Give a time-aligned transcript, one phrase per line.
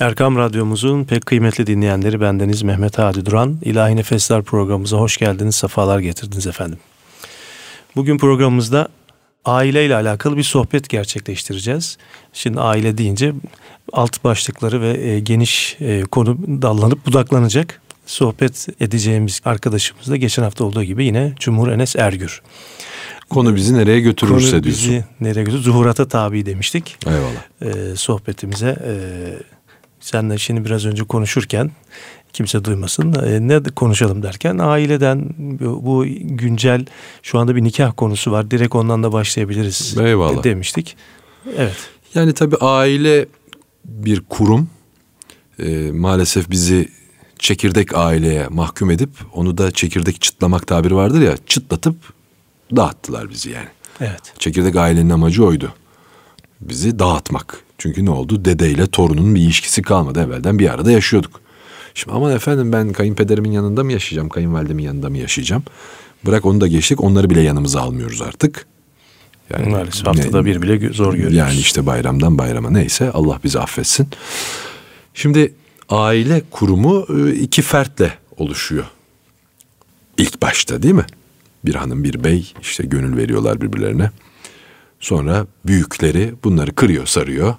[0.00, 3.58] Erkam Radyomuzun pek kıymetli dinleyenleri bendeniz Mehmet Hadi Duran.
[3.62, 6.78] İlahi Nefesler programımıza hoş geldiniz, sefalar getirdiniz efendim.
[7.96, 8.88] Bugün programımızda
[9.44, 11.98] aile ile alakalı bir sohbet gerçekleştireceğiz.
[12.32, 13.32] Şimdi aile deyince
[13.92, 17.80] alt başlıkları ve e, geniş e, konu dallanıp budaklanacak.
[18.06, 22.42] Sohbet edeceğimiz arkadaşımız da geçen hafta olduğu gibi yine Cumhur Enes Ergür.
[23.30, 24.90] Konu bizi nereye götürürse Konu diyorsun.
[24.90, 25.62] bizi nereye götürür?
[25.62, 26.96] Zuhurata tabi demiştik.
[27.06, 27.74] Eyvallah.
[27.92, 28.94] E, sohbetimize e,
[30.04, 31.70] senle şimdi biraz önce konuşurken
[32.32, 36.86] kimse duymasın e, ne konuşalım derken aileden bu, bu güncel
[37.22, 40.44] şu anda bir nikah konusu var direkt ondan da başlayabiliriz Eyvallah.
[40.44, 40.96] demiştik.
[41.56, 41.76] Evet.
[42.14, 43.26] Yani tabii aile
[43.84, 44.68] bir kurum.
[45.58, 46.88] Ee, maalesef bizi
[47.38, 51.96] çekirdek aileye mahkum edip onu da çekirdek çıtlamak tabiri vardır ya çıtlatıp
[52.76, 53.68] dağıttılar bizi yani.
[54.00, 54.34] Evet.
[54.38, 55.72] Çekirdek ailenin amacı oydu.
[56.60, 57.64] Bizi dağıtmak.
[57.84, 58.44] Çünkü ne oldu?
[58.44, 60.20] Dedeyle torunun bir ilişkisi kalmadı.
[60.20, 61.40] Evvelden bir arada yaşıyorduk.
[61.94, 64.28] Şimdi aman efendim ben kayınpederimin yanında mı yaşayacağım?
[64.28, 65.62] Kayınvalidemin yanında mı yaşayacağım?
[66.26, 67.00] Bırak onu da geçtik.
[67.00, 68.66] Onları bile yanımıza almıyoruz artık.
[69.50, 71.36] Yani Maalesef haftada ne, bir bile zor görüyoruz.
[71.36, 74.08] Yani işte bayramdan bayrama neyse Allah bizi affetsin.
[75.14, 75.54] Şimdi
[75.88, 78.84] aile kurumu e, iki fertle oluşuyor.
[80.18, 81.06] İlk başta değil mi?
[81.64, 84.10] Bir hanım bir bey işte gönül veriyorlar birbirlerine.
[85.00, 87.54] Sonra büyükleri bunları kırıyor sarıyor.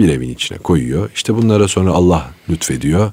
[0.00, 1.10] Bir evin içine koyuyor.
[1.14, 3.12] İşte bunlara sonra Allah lütfediyor.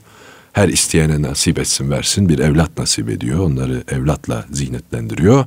[0.53, 3.39] Her isteyene nasip etsin versin bir evlat nasip ediyor.
[3.39, 5.45] Onları evlatla zihnetlendiriyor.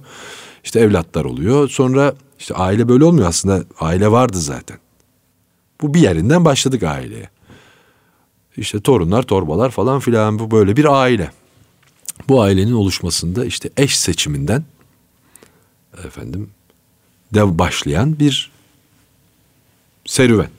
[0.64, 1.68] İşte evlatlar oluyor.
[1.68, 3.64] Sonra işte aile böyle olmuyor aslında.
[3.78, 4.78] Aile vardı zaten.
[5.80, 7.28] Bu bir yerinden başladık aileye.
[8.56, 11.30] İşte torunlar, torbalar falan filan bu böyle bir aile.
[12.28, 14.64] Bu ailenin oluşmasında işte eş seçiminden
[16.04, 16.50] efendim
[17.34, 18.50] dev başlayan bir
[20.04, 20.50] serüven.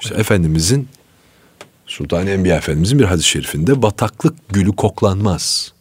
[0.00, 0.88] İşte Efendimizin
[1.86, 5.72] Sultan Enbiya Efendimizin bir hadis-i şerifinde bataklık gülü koklanmaz.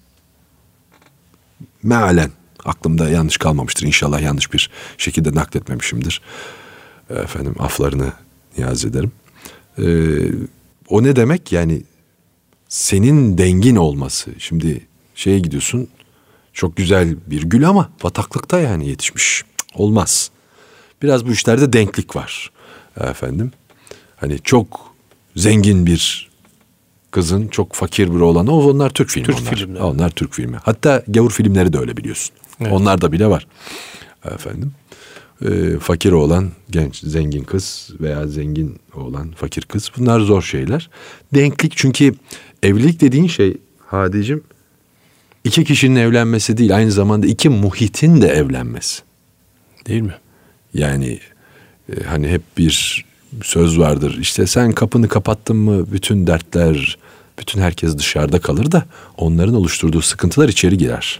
[1.83, 2.31] Mealen
[2.65, 3.87] aklımda yanlış kalmamıştır.
[3.87, 6.21] İnşallah yanlış bir şekilde nakletmemişimdir.
[7.09, 8.13] Efendim aflarını
[8.57, 9.11] niyaz ederim.
[9.79, 9.83] Ee,
[10.89, 11.51] o ne demek?
[11.51, 11.83] Yani
[12.69, 14.31] senin dengin olması.
[14.39, 15.87] Şimdi şeye gidiyorsun
[16.53, 19.43] çok güzel bir gül ama bataklıkta yani yetişmiş.
[19.75, 20.31] Olmaz.
[21.01, 22.51] Biraz bu işlerde denklik var
[22.99, 23.51] efendim.
[24.17, 24.93] Hani çok
[25.35, 26.29] zengin bir
[27.11, 29.55] kızın çok fakir bir olanı o onlar Türk filmi Türk onlar.
[29.55, 29.83] filmleri.
[29.83, 30.57] Onlar Türk filmi.
[30.63, 32.35] Hatta gavur filmleri de öyle biliyorsun.
[32.61, 32.71] Evet.
[32.71, 33.47] Onlar da bile var.
[34.25, 34.71] Efendim.
[35.45, 40.89] Ee, fakir olan genç zengin kız veya zengin olan fakir kız bunlar zor şeyler.
[41.33, 42.15] Denklik çünkü
[42.63, 44.43] evlilik dediğin şey Hadicim
[45.43, 49.01] iki kişinin evlenmesi değil aynı zamanda iki muhitin de evlenmesi.
[49.87, 50.15] Değil mi?
[50.73, 51.19] Yani
[51.89, 53.05] e, hani hep bir
[53.43, 54.17] söz vardır.
[54.21, 56.97] İşte sen kapını kapattın mı bütün dertler,
[57.39, 58.85] bütün herkes dışarıda kalır da
[59.17, 61.19] onların oluşturduğu sıkıntılar içeri girer.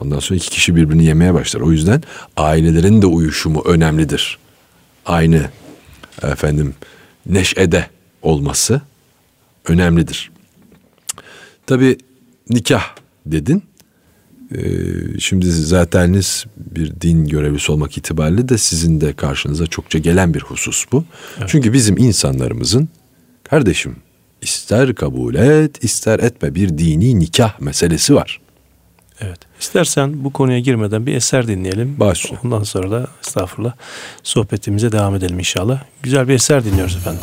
[0.00, 1.60] Ondan sonra iki kişi birbirini yemeye başlar.
[1.60, 2.02] O yüzden
[2.36, 4.38] ailelerin de uyuşumu önemlidir.
[5.06, 5.50] Aynı
[6.22, 6.74] efendim
[7.26, 7.86] neşede
[8.22, 8.80] olması
[9.68, 10.30] önemlidir.
[11.66, 11.98] Tabi
[12.50, 12.84] nikah
[13.26, 13.62] dedin.
[14.52, 14.60] Ee,
[15.18, 20.84] şimdi zateniniz bir din görevlisi olmak itibariyle de sizin de karşınıza çokça gelen bir husus
[20.92, 21.04] bu.
[21.38, 21.48] Evet.
[21.48, 22.88] Çünkü bizim insanlarımızın
[23.44, 23.96] kardeşim
[24.42, 28.40] ister kabul et ister etme bir dini nikah meselesi var.
[29.20, 29.38] Evet.
[29.60, 32.00] İstersen bu konuya girmeden bir eser dinleyelim.
[32.00, 32.38] Başla.
[32.44, 33.72] Ondan sonra da estağfurullah
[34.22, 35.82] sohbetimize devam edelim inşallah.
[36.02, 37.20] Güzel bir eser dinliyoruz efendim.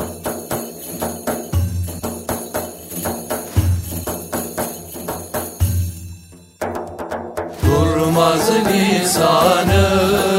[8.31, 10.30] Durmaz lisanım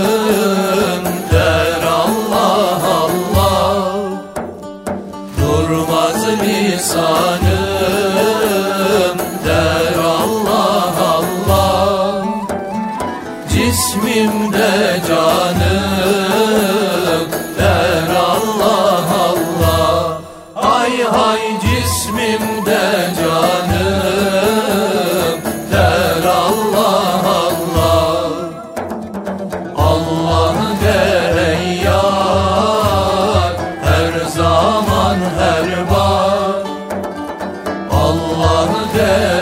[38.45, 39.42] Allah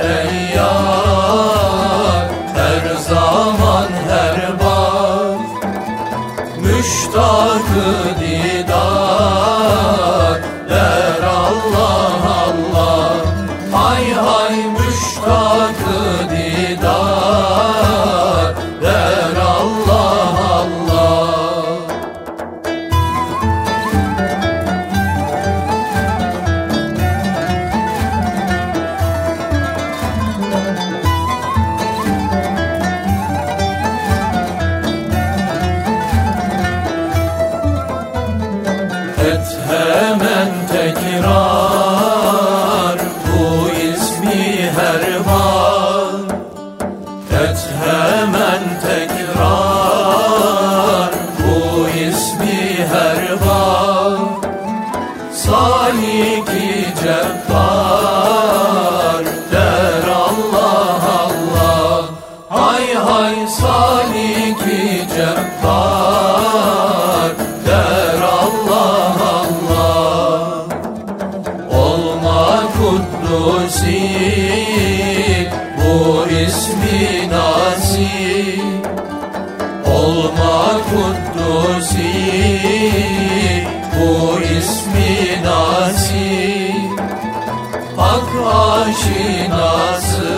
[88.72, 90.30] aşinası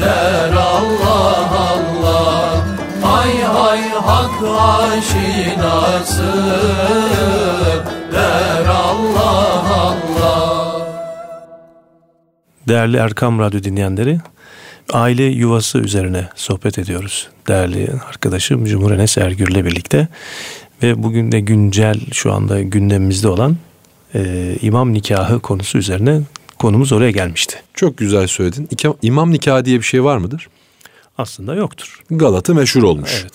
[0.00, 2.64] Der Allah Allah
[3.02, 4.42] Hay hay hak
[4.92, 6.32] aşinası
[8.12, 10.14] Der Allah Allah
[12.68, 14.18] Değerli Erkam Radyo dinleyenleri,
[14.92, 17.28] aile yuvası üzerine sohbet ediyoruz.
[17.48, 20.08] Değerli arkadaşım Cumhur Enes Ergür'le birlikte.
[20.82, 23.56] Ve bugün de güncel şu anda gündemimizde olan
[24.14, 26.20] e, imam nikahı konusu üzerine
[26.58, 27.62] konumuz oraya gelmişti.
[27.74, 28.68] Çok güzel söyledin.
[29.02, 30.48] İmam nikahı diye bir şey var mıdır?
[31.18, 32.00] Aslında yoktur.
[32.10, 33.20] Galata meşhur olmuş.
[33.22, 33.32] Evet.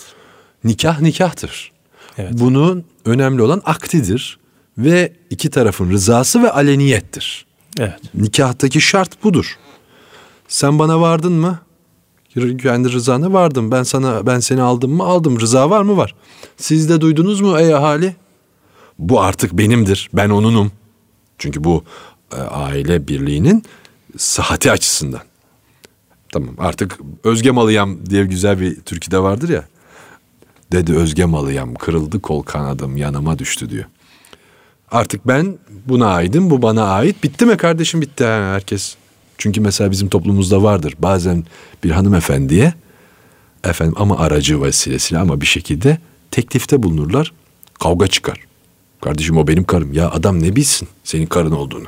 [0.64, 1.72] Nikah nikahtır.
[2.18, 2.32] Evet.
[2.32, 4.38] Bunun önemli olan aktidir
[4.78, 7.46] ve iki tarafın rızası ve aleniyettir.
[7.78, 8.00] Evet.
[8.14, 9.58] Nikahtaki şart budur.
[10.48, 11.58] Sen bana vardın mı?
[12.62, 13.70] Kendi rızana vardım.
[13.70, 15.04] Ben sana ben seni aldım mı?
[15.04, 15.40] Aldım.
[15.40, 15.96] Rıza var mı?
[15.96, 16.14] Var.
[16.56, 18.16] Siz de duydunuz mu ey ahali?
[18.98, 20.10] Bu artık benimdir.
[20.12, 20.72] Ben onunum.
[21.38, 21.84] Çünkü bu
[22.36, 23.64] aile birliğinin
[24.16, 25.20] sıhhati açısından.
[26.32, 29.64] Tamam artık özge malıyam diye güzel bir türküde vardır ya.
[30.72, 33.84] Dedi özge malıyam kırıldı kol kanadım yanıma düştü diyor.
[34.90, 37.22] Artık ben buna aidim bu bana ait.
[37.22, 38.96] Bitti mi kardeşim bitti ha, herkes.
[39.38, 40.94] Çünkü mesela bizim toplumumuzda vardır.
[40.98, 41.44] Bazen
[41.84, 42.74] bir hanımefendiye
[43.64, 45.98] efendim ama aracı vesilesiyle ama bir şekilde
[46.30, 47.32] teklifte bulunurlar.
[47.80, 48.40] Kavga çıkar.
[49.00, 49.92] Kardeşim o benim karım.
[49.92, 51.86] Ya adam ne bilsin senin karın olduğunu.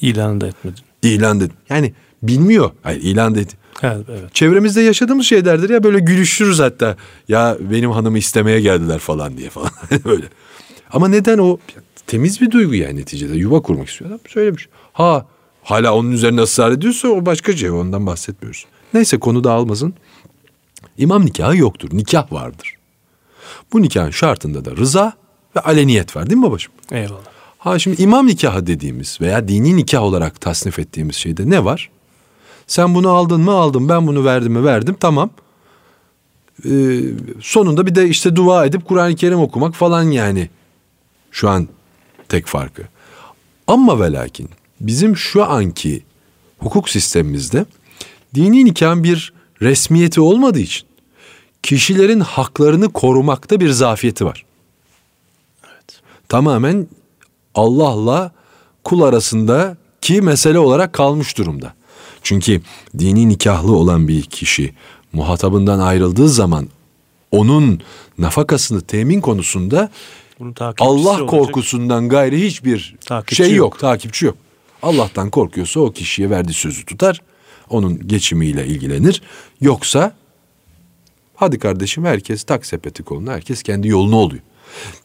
[0.00, 0.82] İlan da etmedin.
[1.02, 1.52] İlan dedi.
[1.68, 2.70] Yani bilmiyor.
[2.82, 3.52] Hayır ilan dedi.
[3.82, 4.34] Evet, evet.
[4.34, 6.96] Çevremizde yaşadığımız şeylerdir ya böyle gülüşürüz hatta.
[7.28, 9.70] Ya benim hanımı istemeye geldiler falan diye falan.
[10.04, 10.26] Öyle.
[10.92, 11.58] Ama neden o?
[12.06, 13.36] Temiz bir duygu yani neticede.
[13.36, 14.68] Yuva kurmak istiyor adam söylemiş.
[14.92, 15.26] Ha
[15.62, 18.66] hala onun üzerine ısrar ediyorsa o başka şey ondan bahsetmiyoruz.
[18.94, 19.94] Neyse konu dağılmasın.
[20.98, 21.88] İmam nikahı yoktur.
[21.92, 22.76] Nikah vardır.
[23.72, 25.12] Bu nikahın şartında da rıza
[25.56, 26.72] ve aleniyet var değil mi babacığım?
[26.92, 27.35] Eyvallah.
[27.58, 31.90] Ha şimdi imam nikahı dediğimiz veya dini nikah olarak tasnif ettiğimiz şeyde ne var?
[32.66, 35.30] Sen bunu aldın mı aldım ben bunu verdim mi verdim tamam.
[36.64, 37.00] Ee,
[37.40, 40.50] sonunda bir de işte dua edip Kur'an-ı Kerim okumak falan yani.
[41.30, 41.68] Şu an
[42.28, 42.82] tek farkı.
[43.66, 44.50] Ama ve lakin
[44.80, 46.02] bizim şu anki
[46.58, 47.66] hukuk sistemimizde
[48.34, 49.32] dini nikahın bir
[49.62, 50.86] resmiyeti olmadığı için
[51.62, 54.44] kişilerin haklarını korumakta bir zafiyeti var.
[56.28, 56.86] Tamamen
[57.56, 58.32] Allah'la
[58.84, 61.74] kul arasında ki mesele olarak kalmış durumda.
[62.22, 62.60] Çünkü
[62.98, 64.74] dini nikahlı olan bir kişi
[65.12, 66.68] muhatabından ayrıldığı zaman
[67.30, 67.80] onun
[68.18, 69.90] nafakasını temin konusunda
[70.80, 71.28] Allah olacak.
[71.28, 73.58] korkusundan gayri hiçbir Takipçi şey yok.
[73.58, 73.78] yok.
[73.78, 74.36] takipçi yok.
[74.82, 77.20] Allah'tan korkuyorsa o kişiye verdiği sözü tutar.
[77.70, 79.22] Onun geçimiyle ilgilenir.
[79.60, 80.12] Yoksa
[81.34, 84.42] hadi kardeşim herkes tak sepeti koluna herkes kendi yolunu oluyor.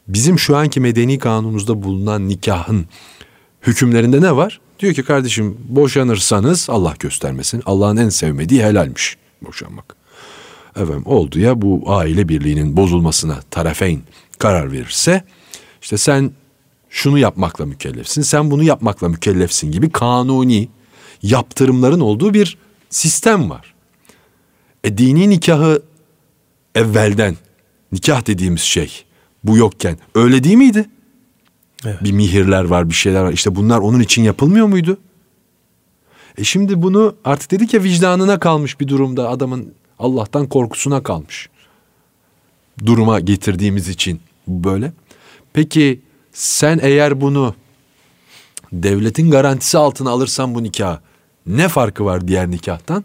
[0.07, 2.85] Bizim şu anki medeni kanunumuzda bulunan nikahın
[3.61, 4.61] hükümlerinde ne var?
[4.79, 7.63] Diyor ki kardeşim boşanırsanız Allah göstermesin.
[7.65, 9.95] Allah'ın en sevmediği helalmiş boşanmak.
[10.75, 14.01] Efendim oldu ya bu aile birliğinin bozulmasına tarafeyn
[14.39, 15.23] karar verirse
[15.81, 16.31] işte sen
[16.89, 20.69] şunu yapmakla mükellefsin, sen bunu yapmakla mükellefsin gibi kanuni
[21.21, 22.57] yaptırımların olduğu bir
[22.89, 23.73] sistem var.
[24.83, 25.81] E dini nikahı
[26.75, 27.37] evvelden
[27.91, 29.03] nikah dediğimiz şey
[29.43, 30.89] bu yokken öyle değil miydi?
[31.85, 32.03] Evet.
[32.03, 33.31] Bir mihirler var, bir şeyler var.
[33.31, 34.97] İşte bunlar onun için yapılmıyor muydu?
[36.37, 41.49] E şimdi bunu artık dedik ya vicdanına kalmış bir durumda adamın Allah'tan korkusuna kalmış.
[42.85, 44.93] Duruma getirdiğimiz için böyle.
[45.53, 46.01] Peki
[46.33, 47.55] sen eğer bunu
[48.73, 50.99] devletin garantisi altına alırsan bu nikah
[51.45, 53.03] ne farkı var diğer nikahtan?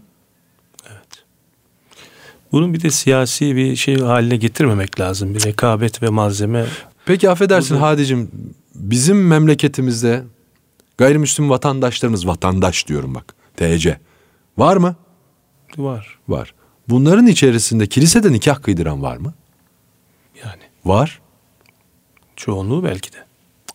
[2.53, 5.35] Bunun bir de siyasi bir şey haline getirmemek lazım.
[5.35, 6.67] Bir rekabet ve malzeme
[7.07, 8.31] Peki affedersin Burada- Hadicim
[8.75, 10.23] bizim memleketimizde
[10.99, 13.99] gayrimüslim vatandaşlarımız vatandaş diyorum bak TC
[14.59, 14.97] var mı?
[15.77, 16.19] var.
[16.29, 16.55] Var.
[16.89, 19.35] Bunların içerisinde kilisede nikah kıydıran var mı?
[20.45, 21.21] Yani Var.
[22.37, 23.17] çoğunluğu belki de.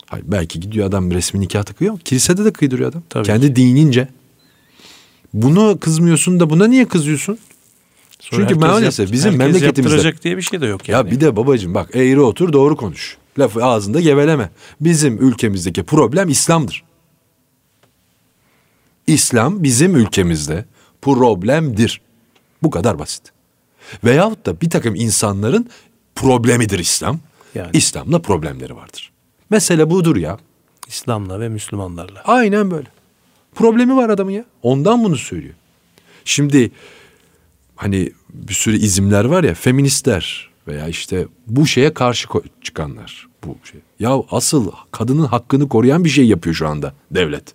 [0.05, 1.99] Hayır, belki gidiyor adam resmi nikah takıyor.
[1.99, 3.03] Kilisede de kıydırıyor adam.
[3.09, 4.07] Tabii Kendi dinince.
[5.33, 7.37] Bunu kızmıyorsun da buna niye kızıyorsun?
[8.21, 11.07] Sonra Çünkü maalesef bizim herkes memleketimizde- yaptıracak diye bir şey de yok yani.
[11.07, 13.17] Ya bir de babacığım bak eğri otur doğru konuş.
[13.39, 14.49] Lafı ağzında geveleme.
[14.81, 16.83] Bizim ülkemizdeki problem İslam'dır.
[19.07, 20.65] İslam bizim ülkemizde
[21.01, 22.01] problemdir.
[22.63, 23.23] Bu kadar basit.
[24.03, 25.69] Veyahut da bir takım insanların
[26.15, 27.19] problemidir İslam.
[27.55, 27.69] Yani.
[27.73, 29.11] İslam'la problemleri vardır.
[29.49, 30.37] Mesele budur ya.
[30.87, 32.21] İslam'la ve Müslümanlarla.
[32.25, 32.87] Aynen böyle.
[33.55, 34.45] Problemi var adamın ya.
[34.61, 35.53] Ondan bunu söylüyor.
[36.25, 36.71] Şimdi
[37.81, 42.27] hani bir sürü izimler var ya feministler veya işte bu şeye karşı
[42.61, 43.81] çıkanlar bu şey.
[43.99, 47.53] Ya asıl kadının hakkını koruyan bir şey yapıyor şu anda devlet.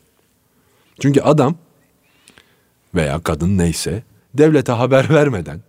[1.00, 1.54] Çünkü adam
[2.94, 4.02] veya kadın neyse
[4.34, 5.60] devlete haber vermeden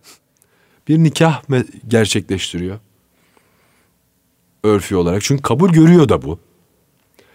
[0.88, 1.44] bir nikah
[1.88, 2.80] gerçekleştiriyor.
[4.64, 5.22] Örfi olarak.
[5.22, 6.40] Çünkü kabul görüyor da bu.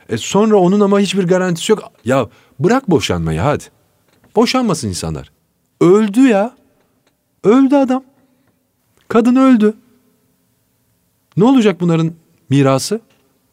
[0.08, 1.92] E sonra onun ama hiçbir garantisi yok.
[2.04, 2.28] Ya
[2.60, 3.64] bırak boşanmayı hadi.
[4.36, 5.32] Boşanmasın insanlar.
[5.80, 6.61] Öldü ya.
[7.44, 8.04] Öldü adam.
[9.08, 9.74] Kadın öldü.
[11.36, 12.12] Ne olacak bunların
[12.50, 13.00] mirası?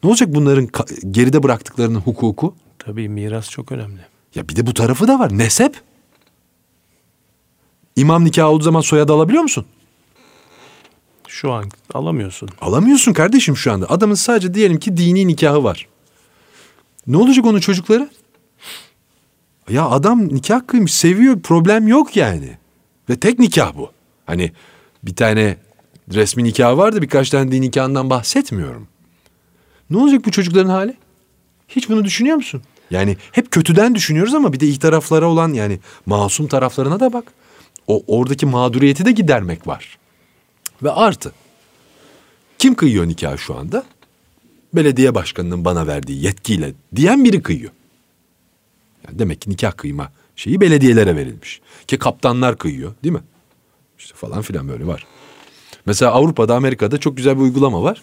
[0.02, 0.68] Ne olacak bunların
[1.10, 2.54] geride bıraktıklarının hukuku?
[2.78, 4.00] Tabii miras çok önemli.
[4.34, 5.38] Ya bir de bu tarafı da var.
[5.38, 5.80] Nesep.
[7.96, 9.66] İmam nikahı olduğu zaman soyadı alabiliyor musun?
[11.28, 12.48] Şu an alamıyorsun.
[12.60, 13.90] Alamıyorsun kardeşim şu anda.
[13.90, 15.88] Adamın sadece diyelim ki dini nikahı var.
[17.06, 18.10] Ne olacak onun çocukları?
[19.70, 22.58] Ya adam nikah kıymış, seviyor, problem yok yani.
[23.10, 23.90] Ve tek nikah bu.
[24.26, 24.52] Hani
[25.02, 25.56] bir tane
[26.14, 28.88] resmi nikahı vardı, birkaç tane dini nikahından bahsetmiyorum.
[29.90, 30.96] Ne olacak bu çocukların hali?
[31.68, 32.62] Hiç bunu düşünüyor musun?
[32.90, 37.32] Yani hep kötüden düşünüyoruz ama bir de iyi taraflara olan yani masum taraflarına da bak.
[37.86, 39.98] O oradaki mağduriyeti de gidermek var.
[40.82, 41.32] Ve artı
[42.58, 43.84] kim kıyıyor nikahı şu anda?
[44.74, 47.72] Belediye başkanının bana verdiği yetkiyle diyen biri kıyıyor.
[49.06, 51.60] Yani demek ki nikah kıyma şeyi belediyelere verilmiş.
[51.86, 53.22] Ki kaptanlar kıyıyor değil mi?
[53.98, 55.06] İşte falan filan böyle var.
[55.86, 58.02] Mesela Avrupa'da Amerika'da çok güzel bir uygulama var.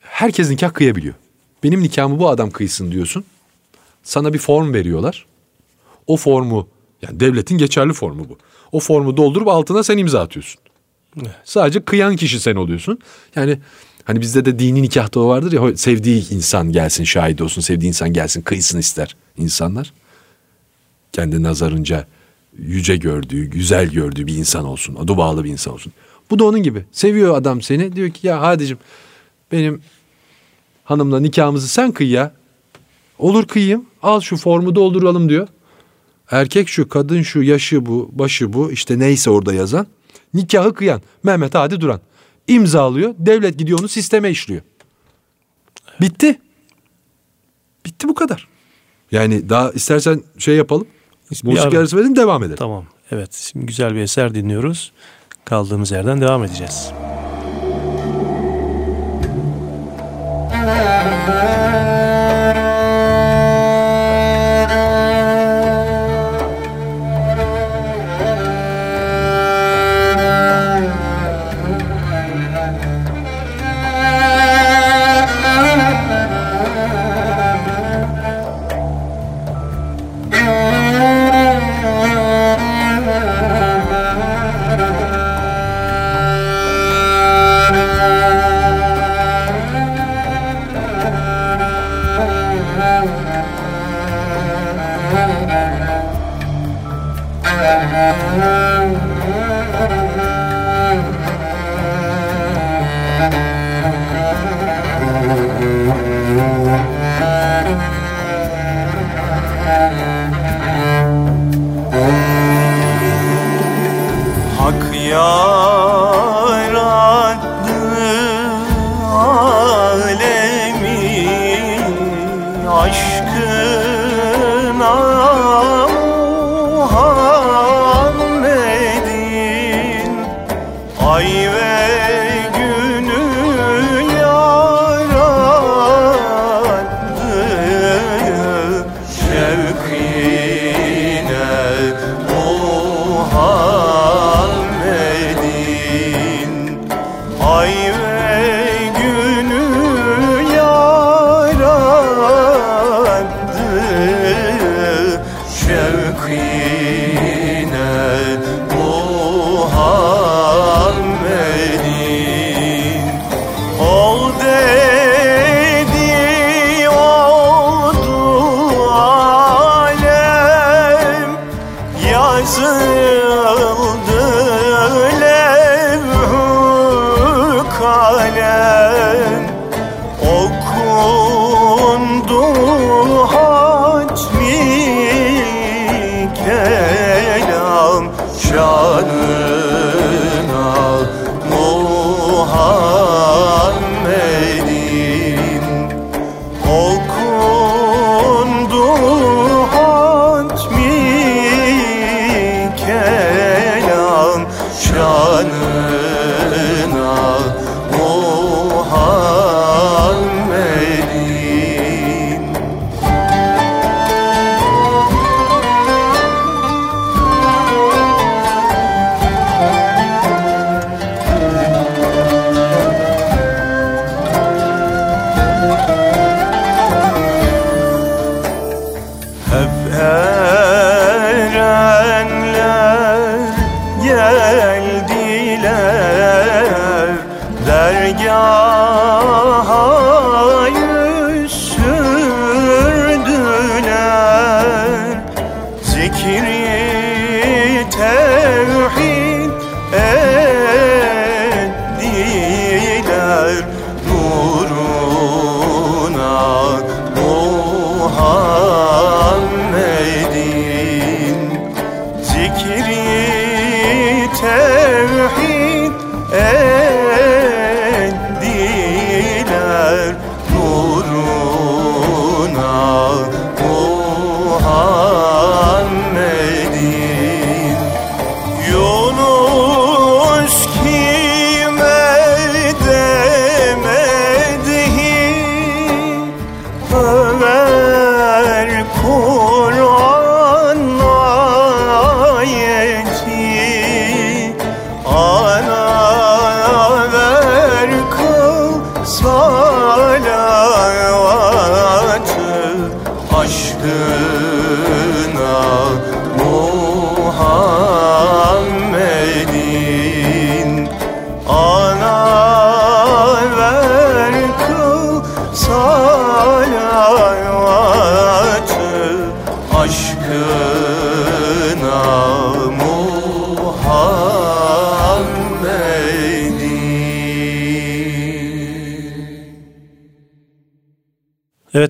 [0.00, 1.14] Herkes nikah kıyabiliyor.
[1.62, 3.24] Benim nikahımı bu adam kıysın diyorsun.
[4.02, 5.26] Sana bir form veriyorlar.
[6.06, 6.68] O formu
[7.02, 8.38] yani devletin geçerli formu bu.
[8.72, 10.60] O formu doldurup altına sen imza atıyorsun.
[11.44, 12.98] Sadece kıyan kişi sen oluyorsun.
[13.36, 13.58] Yani
[14.04, 18.12] hani bizde de dini nikahta o vardır ya sevdiği insan gelsin şahit olsun, sevdiği insan
[18.12, 19.92] gelsin kıysın ister insanlar.
[21.12, 22.06] Kendi nazarınca
[22.58, 25.92] yüce gördüğü, güzel gördüğü bir insan olsun, adı bağlı bir insan olsun.
[26.30, 26.84] Bu da onun gibi.
[26.92, 27.96] Seviyor adam seni.
[27.96, 28.78] Diyor ki ya Hadicim
[29.52, 29.82] benim
[30.84, 32.32] hanımla nikahımızı sen kıy ya.
[33.18, 33.86] Olur kıyayım.
[34.02, 35.48] Al şu formu dolduralım diyor.
[36.30, 39.86] Erkek şu, kadın şu, yaşı bu, başı bu, işte neyse orada yazan.
[40.34, 42.00] Nikahı kıyan Mehmet Hadi Duran.
[42.48, 44.62] İmzalıyor, devlet gidiyor onu sisteme işliyor.
[46.00, 46.38] Bitti.
[47.86, 48.48] Bitti bu kadar.
[49.12, 50.86] Yani daha istersen şey yapalım.
[51.30, 52.56] Bir Müzik ara- arası verelim devam edelim.
[52.56, 52.84] Tamam.
[53.12, 53.32] Evet.
[53.34, 54.92] Şimdi güzel bir eser dinliyoruz.
[55.44, 56.90] Kaldığımız yerden devam edeceğiz.
[60.52, 61.69] Hak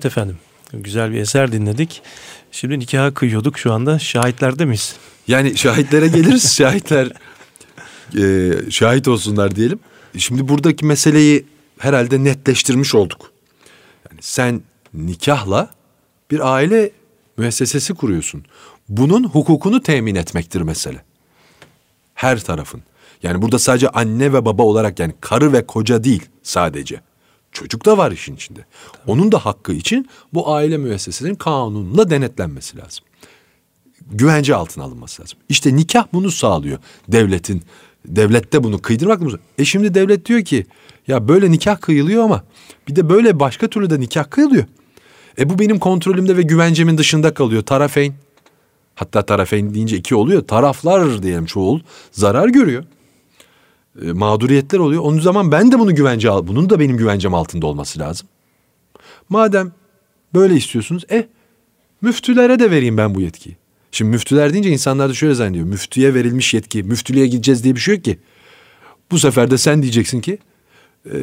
[0.01, 0.37] Evet efendim.
[0.73, 2.01] Güzel bir eser dinledik.
[2.51, 3.57] Şimdi nikaha kıyıyorduk.
[3.57, 4.95] Şu anda şahitlerde miyiz?
[5.27, 6.53] Yani şahitlere geliriz.
[6.57, 7.11] Şahitler
[8.17, 9.79] e, şahit olsunlar diyelim.
[10.17, 11.45] Şimdi buradaki meseleyi
[11.77, 13.31] herhalde netleştirmiş olduk.
[14.11, 14.61] Yani sen
[14.93, 15.69] nikahla
[16.31, 16.91] bir aile
[17.37, 18.45] müessesesi kuruyorsun.
[18.89, 21.03] Bunun hukukunu temin etmektir mesele.
[22.13, 22.81] Her tarafın.
[23.23, 27.01] Yani burada sadece anne ve baba olarak yani karı ve koca değil sadece.
[27.51, 28.65] Çocuk da var işin içinde.
[29.07, 33.05] Onun da hakkı için bu aile müessesesinin kanunla denetlenmesi lazım
[34.11, 35.39] güvence altına alınması lazım.
[35.49, 36.77] İşte nikah bunu sağlıyor.
[37.07, 37.61] Devletin,
[38.05, 39.39] devlette bunu kıydırmak mı?
[39.57, 40.65] E şimdi devlet diyor ki
[41.07, 42.43] ya böyle nikah kıyılıyor ama
[42.87, 44.65] bir de böyle başka türlü de nikah kıyılıyor.
[45.39, 47.61] E bu benim kontrolümde ve güvencemin dışında kalıyor.
[47.61, 48.13] Tarafeyn.
[48.95, 50.41] Hatta tarafeyn deyince iki oluyor.
[50.41, 51.79] Taraflar diyelim çoğul
[52.11, 52.83] zarar görüyor.
[54.01, 55.01] E, mağduriyetler oluyor.
[55.01, 56.47] Onun zaman ben de bunu güvence al.
[56.47, 58.27] Bunun da benim güvencem altında olması lazım.
[59.29, 59.71] Madem
[60.33, 61.27] böyle istiyorsunuz, e
[62.01, 63.57] müftülere de vereyim ben bu yetkiyi.
[63.91, 65.65] Şimdi müftüler deyince insanlar da şöyle zannediyor.
[65.65, 68.19] Müftüye verilmiş yetki, müftülüğe gideceğiz diye bir şey yok ki.
[69.11, 70.37] Bu sefer de sen diyeceksin ki
[71.05, 71.17] e,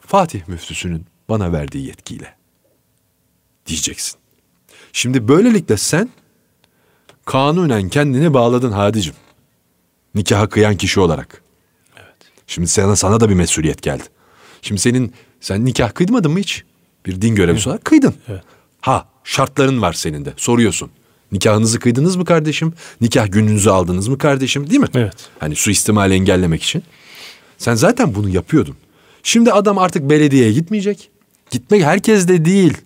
[0.00, 2.34] Fatih müftüsünün bana verdiği yetkiyle
[3.66, 4.18] diyeceksin.
[4.92, 6.08] Şimdi böylelikle sen
[7.24, 9.14] kanunen kendini bağladın Hadicim.
[10.14, 11.41] Nikaha kıyan kişi olarak.
[12.52, 14.02] Şimdi sana sana da bir mesuliyet geldi.
[14.62, 16.64] Şimdi senin sen nikah kıymadın mı hiç?
[17.06, 18.14] Bir din görevlisi olarak kıydın.
[18.28, 18.42] Evet.
[18.80, 20.32] Ha şartların var senin de.
[20.36, 20.90] Soruyorsun.
[21.32, 22.72] Nikahınızı kıydınız mı kardeşim?
[23.00, 24.70] Nikah gününüzü aldınız mı kardeşim?
[24.70, 24.86] Değil mi?
[24.94, 25.14] Evet.
[25.38, 26.82] Hani suistimali engellemek için.
[27.58, 28.76] Sen zaten bunu yapıyordun.
[29.22, 31.10] Şimdi adam artık belediyeye gitmeyecek.
[31.50, 32.76] Gitmek herkes de değil.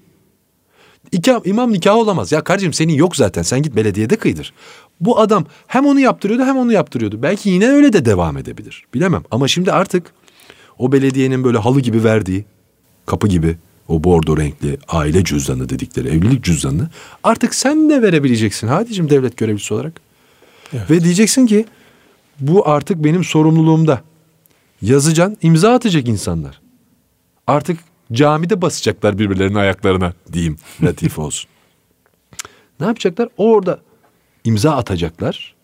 [1.12, 2.32] İka, imam nikahı olamaz.
[2.32, 3.42] Ya kardeşim senin yok zaten.
[3.42, 4.52] Sen git belediyede kıydır.
[5.00, 7.22] Bu adam hem onu yaptırıyordu hem onu yaptırıyordu.
[7.22, 8.84] Belki yine öyle de devam edebilir.
[8.94, 9.22] Bilemem.
[9.30, 10.12] Ama şimdi artık
[10.78, 12.44] o belediyenin böyle halı gibi verdiği
[13.06, 13.56] kapı gibi
[13.88, 16.88] o bordo renkli aile cüzdanı dedikleri evlilik cüzdanını
[17.24, 20.00] artık sen de verebileceksin Hadicim devlet görevlisi olarak.
[20.90, 21.64] Ve diyeceksin ki
[22.40, 24.00] bu artık benim sorumluluğumda.
[24.82, 26.60] Yazacaksın imza atacak insanlar.
[27.46, 27.78] Artık
[28.12, 31.50] camide basacaklar birbirlerinin ayaklarına diyeyim latif olsun.
[32.80, 33.28] ne yapacaklar?
[33.36, 33.80] Orada
[34.44, 35.54] imza atacaklar.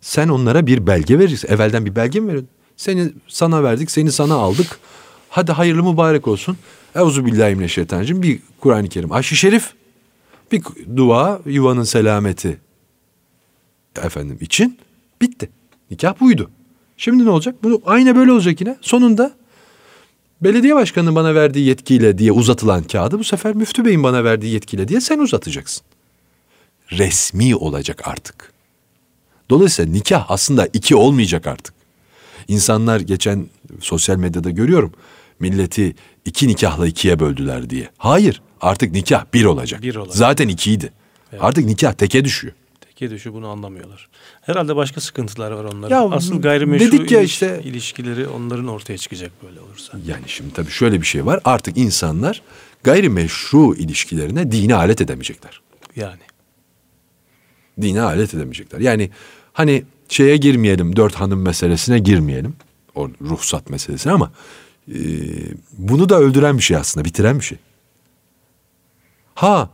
[0.00, 1.48] Sen onlara bir belge verirsin.
[1.48, 2.48] Evvelden bir belge mi veriyorsun?
[2.76, 4.78] Seni sana verdik, seni sana aldık.
[5.28, 6.56] Hadi hayırlı mübarek olsun.
[6.94, 8.22] Euzu billahi mineşşeytanirracim.
[8.22, 9.12] Bir Kur'an-ı Kerim.
[9.12, 9.72] Aşı Şerif.
[10.52, 10.62] Bir
[10.96, 12.60] dua yuvanın selameti
[14.02, 14.78] efendim için
[15.20, 15.50] bitti.
[15.90, 16.50] Nikah buydu.
[16.96, 17.54] Şimdi ne olacak?
[17.62, 18.76] Bu aynı böyle olacak yine.
[18.80, 19.32] Sonunda
[20.44, 24.88] belediye başkanının bana verdiği yetkiyle diye uzatılan kağıdı bu sefer müftü beyin bana verdiği yetkiyle
[24.88, 25.82] diye sen uzatacaksın.
[26.92, 28.52] Resmi olacak artık.
[29.50, 31.74] Dolayısıyla nikah aslında iki olmayacak artık.
[32.48, 33.46] İnsanlar geçen
[33.80, 34.92] sosyal medyada görüyorum
[35.40, 37.90] milleti iki nikahla ikiye böldüler diye.
[37.98, 39.82] Hayır artık nikah bir olacak.
[39.82, 40.16] Bir olacak.
[40.16, 40.92] Zaten ikiydi.
[41.40, 42.54] Artık nikah teke düşüyor.
[42.94, 44.08] Teke düşü bunu anlamıyorlar.
[44.40, 45.96] Herhalde başka sıkıntılar var onların.
[45.96, 49.98] Ya, Asıl gayrimeşru dedik ya iliş- işte- ilişkileri onların ortaya çıkacak böyle olursa.
[50.06, 51.40] Yani şimdi tabii şöyle bir şey var.
[51.44, 52.42] Artık insanlar
[52.82, 55.60] gayrimeşru ilişkilerine dini alet edemeyecekler.
[55.96, 56.20] Yani.
[57.80, 58.80] Dine alet edemeyecekler.
[58.80, 59.10] Yani
[59.52, 62.54] hani şeye girmeyelim, dört hanım meselesine girmeyelim.
[62.94, 64.32] O ruhsat meselesine ama
[64.88, 64.94] e,
[65.72, 67.58] bunu da öldüren bir şey aslında, bitiren bir şey.
[69.34, 69.70] Ha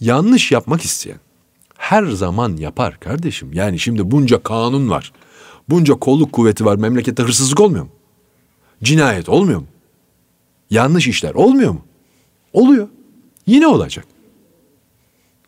[0.00, 1.18] yanlış yapmak isteyen
[1.90, 3.52] her zaman yapar kardeşim.
[3.52, 5.12] Yani şimdi bunca kanun var.
[5.68, 6.76] Bunca kolluk kuvveti var.
[6.76, 7.90] Memlekette hırsızlık olmuyor mu?
[8.82, 9.66] Cinayet olmuyor mu?
[10.70, 11.80] Yanlış işler olmuyor mu?
[12.52, 12.88] Oluyor.
[13.46, 14.06] Yine olacak.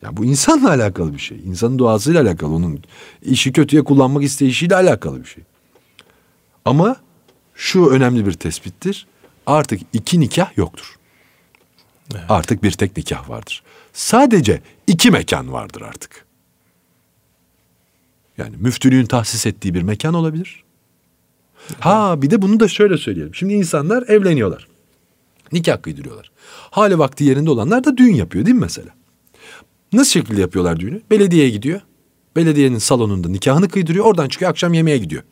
[0.03, 1.39] Ya bu insanla alakalı bir şey.
[1.45, 2.55] İnsanın doğasıyla alakalı.
[2.55, 2.81] Onun
[3.23, 5.45] işi kötüye kullanmak isteyişiyle alakalı bir şey.
[6.65, 6.97] Ama
[7.55, 9.07] şu önemli bir tespittir.
[9.47, 10.99] Artık iki nikah yoktur.
[12.29, 13.63] Artık bir tek nikah vardır.
[13.93, 16.28] Sadece iki mekan vardır artık.
[18.39, 20.65] Yani müftülüğün tahsis ettiği bir mekan olabilir.
[21.81, 23.35] Ha bir de bunu da şöyle söyleyelim.
[23.35, 24.69] Şimdi insanlar evleniyorlar.
[25.53, 26.31] Nikah kıydırıyorlar.
[26.71, 28.89] Hali vakti yerinde olanlar da düğün yapıyor değil mi mesela?
[29.93, 31.03] Nasıl şekilde yapıyorlar düğünü?
[31.11, 31.81] Belediyeye gidiyor.
[32.37, 34.05] Belediyenin salonunda nikahını kıydırıyor.
[34.05, 35.23] Oradan çıkıyor akşam yemeğe gidiyor.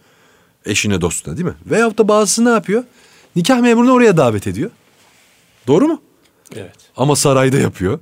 [0.64, 1.54] Eşine dostuna değil mi?
[1.66, 2.84] Veyahut da bazısı ne yapıyor?
[3.36, 4.70] Nikah memurunu oraya davet ediyor.
[5.66, 6.02] Doğru mu?
[6.54, 6.76] Evet.
[6.96, 7.98] Ama sarayda yapıyor.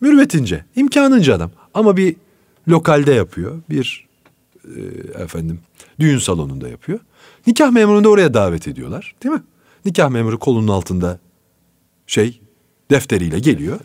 [0.00, 1.50] Mürvetince, imkanınca adam.
[1.74, 2.16] Ama bir
[2.68, 3.62] lokalde yapıyor.
[3.70, 4.03] Bir
[4.76, 5.60] e, efendim
[6.00, 7.00] düğün salonunda yapıyor.
[7.46, 9.14] Nikah memurunu da oraya davet ediyorlar.
[9.22, 9.42] Değil mi?
[9.84, 11.18] Nikah memuru kolunun altında
[12.06, 12.40] şey
[12.90, 13.80] defteriyle geliyor.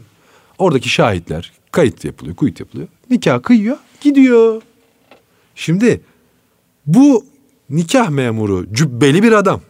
[0.58, 2.88] Oradaki şahitler kayıt yapılıyor, kuyut yapılıyor.
[3.10, 4.62] Nikah kıyıyor, gidiyor.
[5.56, 6.02] Şimdi
[6.86, 7.26] bu
[7.70, 9.62] nikah memuru cübbeli bir adam.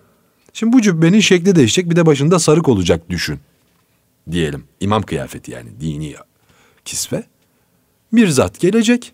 [0.53, 3.39] Şimdi bu cübbenin şekli değişecek bir de başında sarık olacak düşün.
[4.31, 6.15] Diyelim imam kıyafeti yani dini
[6.85, 7.23] kisve.
[8.13, 9.13] Bir zat gelecek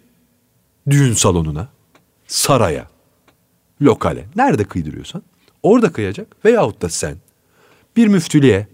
[0.90, 1.68] düğün salonuna,
[2.28, 2.88] saraya,
[3.82, 5.24] lokale nerede kıydırıyorsan
[5.64, 7.18] orada kıyacak veyahut da sen
[7.96, 8.68] bir müftülüğe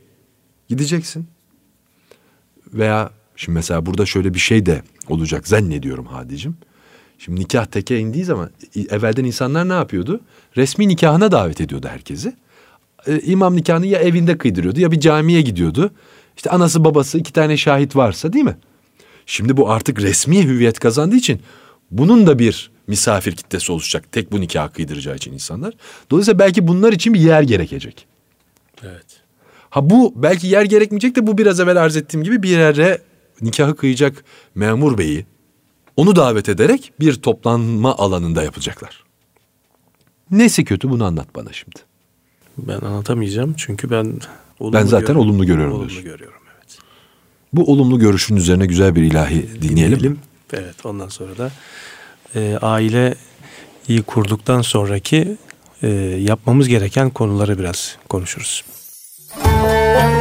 [0.70, 1.28] gideceksin.
[2.74, 6.58] Veya şimdi mesela burada şöyle bir şey de olacak zannediyorum Hadicim.
[7.18, 8.50] Şimdi nikah teke indiği zaman
[8.90, 10.22] evvelden insanlar ne yapıyordu?
[10.58, 12.36] Resmi nikahına davet ediyordu herkesi.
[13.08, 15.92] Ee, imam nikahını ya evinde kıydırıyordu ya bir camiye gidiyordu.
[16.38, 18.58] İşte anası babası iki tane şahit varsa değil mi?
[19.26, 21.42] Şimdi bu artık resmi hüviyet kazandığı için
[21.92, 24.12] bunun da bir misafir kitlesi oluşacak.
[24.12, 25.74] Tek bu nikah kıydıracağı için insanlar.
[26.12, 28.06] Dolayısıyla belki bunlar için bir yer gerekecek.
[28.84, 29.06] Evet.
[29.70, 33.02] Ha bu belki yer gerekmeyecek de bu biraz evvel arz ettiğim gibi bir yere
[33.42, 34.24] nikahı kıyacak
[34.56, 35.26] memur beyi
[35.98, 39.04] onu davet ederek bir toplanma alanında yapacaklar.
[40.32, 41.80] Nesi kötü bunu anlat bana şimdi.
[42.58, 44.20] Ben anlatamayacağım çünkü ben
[44.60, 45.22] olumlu Ben zaten görüyorum.
[45.30, 46.10] olumlu görüyorum Olumlu diyorsun.
[46.12, 46.78] görüyorum evet.
[47.54, 50.12] Bu olumlu görüşün üzerine güzel bir ilahi dinleyelim.
[50.12, 50.18] mi?
[50.54, 51.52] Evet ondan sonra da
[52.36, 55.38] e, aileyi kurduktan sonraki
[55.84, 55.88] e,
[56.20, 58.64] yapmamız gereken konuları biraz konuşuruz.
[59.44, 60.21] Şanı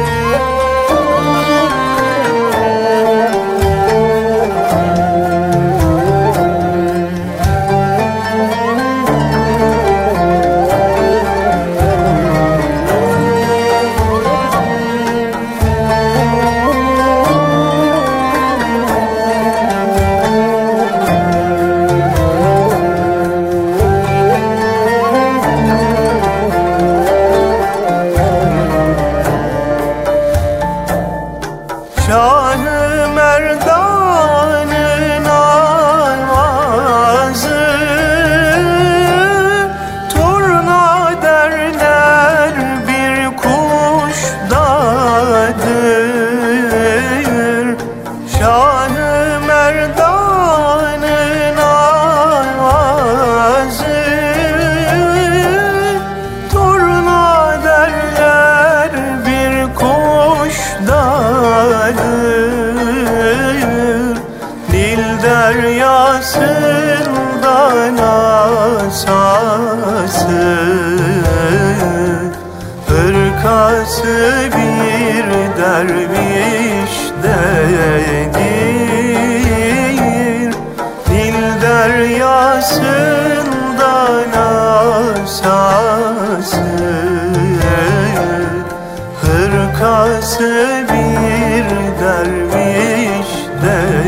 [89.81, 91.65] arkası bir
[92.01, 93.27] derviş
[93.63, 94.00] der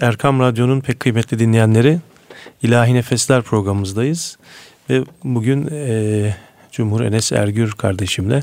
[0.00, 1.98] Erkam Radyo'nun pek kıymetli dinleyenleri
[2.62, 4.38] İlahi Nefesler programımızdayız.
[4.90, 6.36] Ve bugün e,
[6.72, 8.42] Cumhur Enes Ergür kardeşimle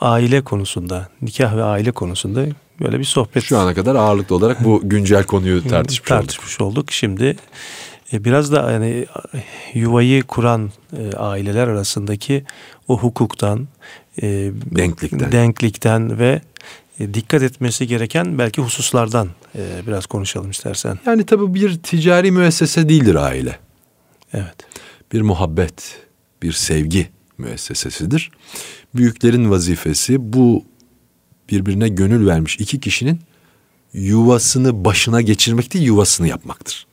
[0.00, 2.46] aile konusunda, nikah ve aile konusunda
[2.80, 6.20] böyle bir sohbet Şu ana kadar ağırlıklı olarak bu güncel konuyu tartışmış olduk.
[6.20, 6.92] tartışmış olduk.
[6.92, 7.36] Şimdi
[8.12, 9.06] e, biraz da yani
[9.74, 12.44] yuvayı kuran e, aileler arasındaki
[12.88, 13.68] o hukuktan,
[14.22, 14.26] e,
[14.76, 15.32] Denklikten.
[15.32, 16.40] denklikten ve
[17.14, 20.98] dikkat etmesi gereken belki hususlardan e, biraz konuşalım istersen.
[21.06, 23.58] Yani tabii bir ticari müessese değildir aile.
[24.32, 24.56] Evet.
[25.12, 25.98] Bir muhabbet,
[26.42, 27.08] bir sevgi
[27.38, 28.30] müessesesidir.
[28.94, 30.64] Büyüklerin vazifesi bu
[31.50, 33.20] birbirine gönül vermiş iki kişinin
[33.92, 36.86] yuvasını başına geçirmek değil yuvasını yapmaktır.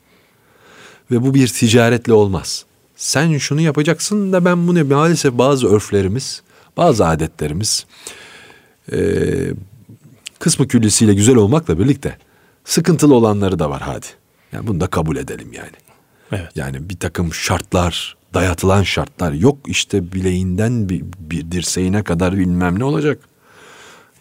[1.12, 2.66] Ve bu bir ticaretle olmaz.
[2.96, 6.42] Sen şunu yapacaksın da ben bunu maalesef bazı örflerimiz,
[6.78, 7.86] bazı adetlerimiz
[8.92, 9.54] eee
[10.40, 12.18] kısmı küllisiyle güzel olmakla birlikte
[12.66, 14.06] sıkıntılı olanları da var hadi.
[14.52, 15.76] Yani bunu da kabul edelim yani.
[16.32, 16.52] Evet.
[16.56, 22.84] Yani bir takım şartlar, dayatılan şartlar yok işte bileğinden bir, bir dirseğine kadar bilmem ne
[22.84, 23.20] olacak.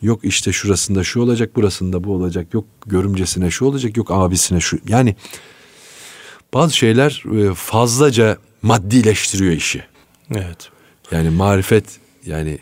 [0.02, 2.54] Yok işte şurasında şu olacak, burasında bu olacak.
[2.54, 4.78] Yok görümcesine şu olacak, yok abisine şu.
[4.88, 5.16] Yani
[6.54, 9.84] bazı şeyler e, fazlaca maddileştiriyor işi.
[10.30, 10.70] Evet.
[11.10, 11.84] Yani marifet
[12.26, 12.58] yani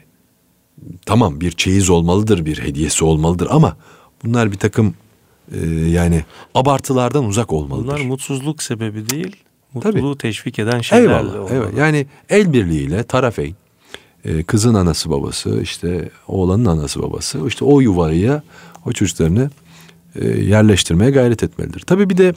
[1.06, 3.76] tamam bir çeyiz olmalıdır, bir hediyesi olmalıdır ama
[4.24, 4.94] bunlar bir takım
[5.52, 7.86] e, yani abartılardan uzak olmalıdır.
[7.86, 9.36] Bunlar mutsuzluk sebebi değil,
[9.80, 9.94] Tabii.
[9.94, 11.34] mutluluğu teşvik eden şeyler Eyvallah.
[11.34, 11.48] olmalı.
[11.52, 11.78] Evet.
[11.78, 13.54] Yani el birliğiyle tarafeyn
[14.24, 18.42] e, kızın anası babası işte oğlanın anası babası işte o yuvaya
[18.86, 19.50] o çocuklarını
[20.16, 21.80] e, yerleştirmeye gayret etmelidir.
[21.80, 22.34] Tabii bir de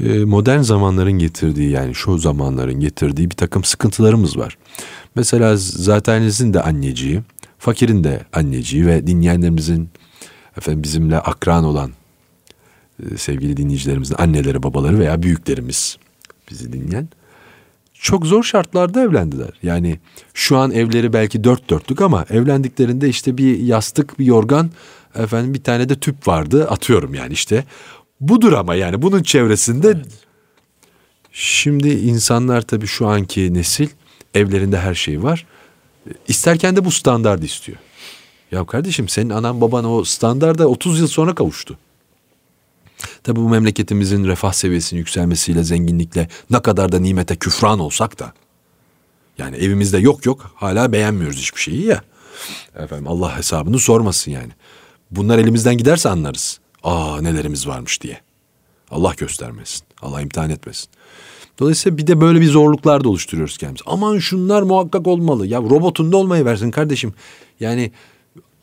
[0.00, 4.58] e, modern zamanların getirdiği yani şu zamanların getirdiği bir takım sıkıntılarımız var.
[5.14, 7.20] Mesela zatenizin de anneciği,
[7.64, 9.88] fakirin de anneciği ve dinleyenlerimizin
[10.58, 11.90] efendim bizimle akran olan
[13.02, 15.98] e, sevgili dinleyicilerimizin anneleri, babaları veya büyüklerimiz
[16.50, 17.08] bizi dinleyen
[17.94, 19.50] çok zor şartlarda evlendiler.
[19.62, 19.98] Yani
[20.34, 24.70] şu an evleri belki dört dörtlük ama evlendiklerinde işte bir yastık, bir yorgan,
[25.14, 26.68] efendim bir tane de tüp vardı.
[26.68, 27.64] Atıyorum yani işte.
[28.20, 30.02] Budur ama yani bunun çevresinde
[31.36, 33.88] Şimdi insanlar tabii şu anki nesil
[34.34, 35.46] evlerinde her şey var.
[36.28, 37.78] İsterken de bu standardı istiyor.
[38.50, 41.78] Ya kardeşim senin anan baban o standarda 30 yıl sonra kavuştu.
[43.22, 48.32] Tabii bu memleketimizin refah seviyesinin yükselmesiyle, zenginlikle ne kadar da nimete küfran olsak da
[49.38, 52.02] yani evimizde yok yok hala beğenmiyoruz hiçbir şeyi ya.
[52.76, 54.52] Efendim Allah hesabını sormasın yani.
[55.10, 56.60] Bunlar elimizden giderse anlarız.
[56.82, 58.20] Aa nelerimiz varmış diye.
[58.90, 59.82] Allah göstermesin.
[60.02, 60.88] Allah imtihan etmesin.
[61.58, 63.82] Dolayısıyla bir de böyle bir zorluklar da oluşturuyoruz kendimiz.
[63.86, 65.46] Aman şunlar muhakkak olmalı.
[65.46, 67.14] Ya robotun da olmayı versin kardeşim.
[67.60, 67.92] Yani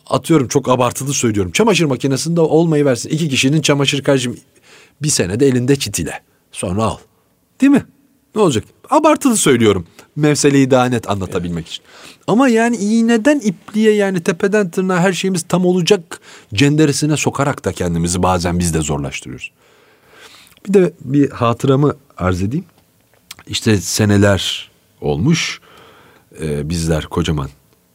[0.08, 1.52] atıyorum çok abartılı söylüyorum.
[1.52, 3.10] Çamaşır makinesinde olmayı versin.
[3.10, 4.38] İki kişinin çamaşır kardeşim
[5.02, 6.22] bir senede elinde çitile.
[6.52, 6.98] Sonra al.
[7.62, 7.86] Değil mi?
[8.36, 8.64] Ne olacak?
[8.90, 9.88] Abartılı söylüyorum.
[10.16, 11.84] Meseleyi daha net anlatabilmek için.
[12.28, 16.22] Ama yani iğneden ipliğe yani tepeden tırnağa her şeyimiz tam olacak
[16.54, 19.52] cenderesine sokarak da kendimizi bazen biz de zorlaştırıyoruz.
[20.68, 22.66] Bir de bir hatıramı arz edeyim.
[23.52, 25.60] İşte seneler olmuş.
[26.42, 27.50] Ee, bizler kocaman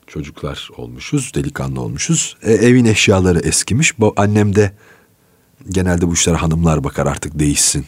[0.07, 2.37] çocuklar olmuşuz, delikanlı olmuşuz.
[2.43, 3.99] E, evin eşyaları eskimiş.
[3.99, 4.73] Bu annem de
[5.69, 7.87] genelde bu işlere hanımlar bakar artık değişsin.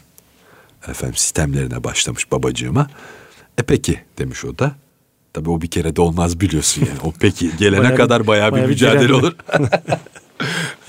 [0.88, 2.90] Efendim sistemlerine başlamış babacığıma.
[3.58, 4.72] E peki demiş o da.
[5.32, 6.98] Tabii o bir kere de olmaz biliyorsun yani.
[7.04, 9.16] O peki gelene Bayağı bir- kadar bayağı, bayağı bir bir mücadele direnme.
[9.16, 9.32] olur.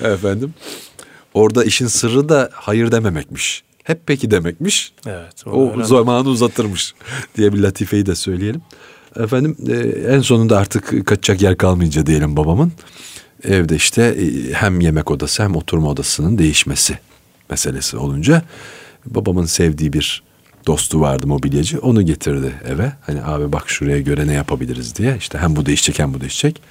[0.00, 0.54] Efendim.
[1.34, 3.62] Orada işin sırrı da hayır dememekmiş.
[3.90, 4.92] Hep peki demekmiş.
[5.06, 5.46] Evet.
[5.46, 5.84] O öğrendim.
[5.84, 6.94] zamanı uzatırmış
[7.36, 8.62] diye bir latifeyi de söyleyelim.
[9.16, 9.74] Efendim e,
[10.14, 12.72] en sonunda artık kaçacak yer kalmayınca diyelim babamın
[13.44, 16.98] evde işte e, hem yemek odası hem oturma odasının değişmesi
[17.50, 18.42] meselesi olunca
[19.06, 20.22] babamın sevdiği bir
[20.66, 22.92] dostu vardı mobilyacı onu getirdi eve.
[23.00, 26.62] Hani abi bak şuraya göre ne yapabiliriz diye işte hem bu değişecek hem bu değişecek.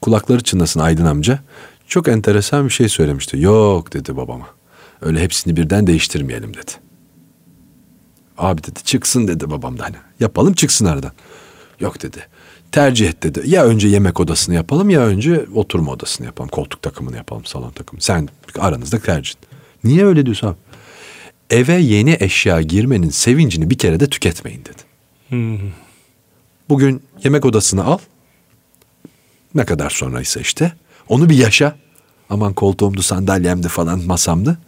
[0.00, 1.38] Kulakları çınlasın Aydın amca
[1.86, 3.38] çok enteresan bir şey söylemişti.
[3.38, 4.55] Yok dedi babama
[5.00, 6.70] öyle hepsini birden değiştirmeyelim dedi.
[8.38, 9.96] Abi dedi çıksın dedi babam da hani.
[10.20, 11.12] Yapalım çıksın aradan.
[11.80, 12.26] Yok dedi.
[12.72, 13.42] Tercih et dedi.
[13.44, 16.50] Ya önce yemek odasını yapalım ya önce oturma odasını yapalım.
[16.50, 18.00] Koltuk takımını yapalım, salon takımı.
[18.02, 18.28] Sen
[18.58, 19.34] aranızda tercih.
[19.84, 20.56] Niye öyle diyorsun abi?
[21.50, 24.82] Eve yeni eşya girmenin sevincini bir kere de tüketmeyin dedi.
[25.28, 25.70] Hmm.
[26.68, 27.98] Bugün yemek odasını al.
[29.54, 30.72] Ne kadar sonraysa işte.
[31.08, 31.76] Onu bir yaşa.
[32.30, 34.58] Aman koltuğumdu, sandalyemdi falan, masamdı.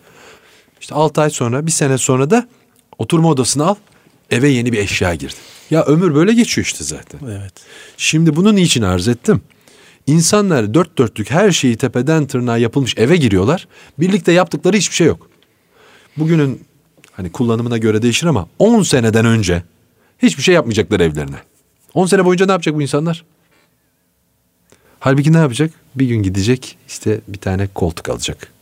[0.81, 2.49] İşte 6 ay sonra, bir sene sonra da
[2.99, 3.75] oturma odasını al.
[4.31, 5.35] Eve yeni bir eşya girdi.
[5.71, 7.21] Ya ömür böyle geçiyor işte zaten.
[7.25, 7.53] Evet.
[7.97, 9.41] Şimdi bunu niçin arz ettim?
[10.07, 13.69] İnsanlar dört dörtlük her şeyi tepeden tırnağa yapılmış eve giriyorlar.
[13.99, 15.31] Birlikte yaptıkları hiçbir şey yok.
[16.17, 16.65] Bugünün
[17.13, 19.63] hani kullanımına göre değişir ama 10 seneden önce
[20.19, 21.37] hiçbir şey yapmayacaklar evlerine.
[21.95, 23.25] 10 sene boyunca ne yapacak bu insanlar?
[25.01, 25.71] Halbuki ne yapacak?
[25.95, 28.53] Bir gün gidecek işte bir tane koltuk alacak.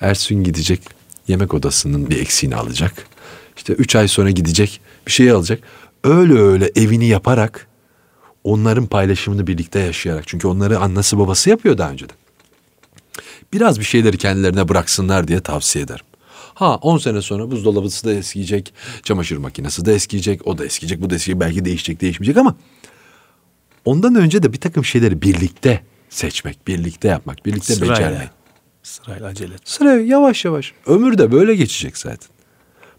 [0.00, 0.80] Ertesi gün gidecek
[1.28, 3.06] yemek odasının bir eksiğini alacak.
[3.56, 5.60] İşte üç ay sonra gidecek bir şey alacak.
[6.04, 7.66] Öyle öyle evini yaparak
[8.44, 10.28] onların paylaşımını birlikte yaşayarak.
[10.28, 12.16] Çünkü onları annesi babası yapıyor daha önceden.
[13.52, 16.04] Biraz bir şeyleri kendilerine bıraksınlar diye tavsiye ederim.
[16.54, 21.10] Ha 10 sene sonra buzdolabısı da eskiyecek, çamaşır makinesi de eskiyecek, o da eskiyecek, bu
[21.10, 22.56] da eskiyecek, belki değişecek, değişmeyecek ama
[23.84, 28.28] ondan önce de bir takım şeyleri birlikte seçmek, birlikte yapmak, birlikte becermek.
[28.84, 29.14] Sırayla.
[29.14, 29.60] Sırayla acele et.
[29.64, 30.72] Sıra yavaş yavaş.
[30.86, 32.28] Ömür de böyle geçecek zaten.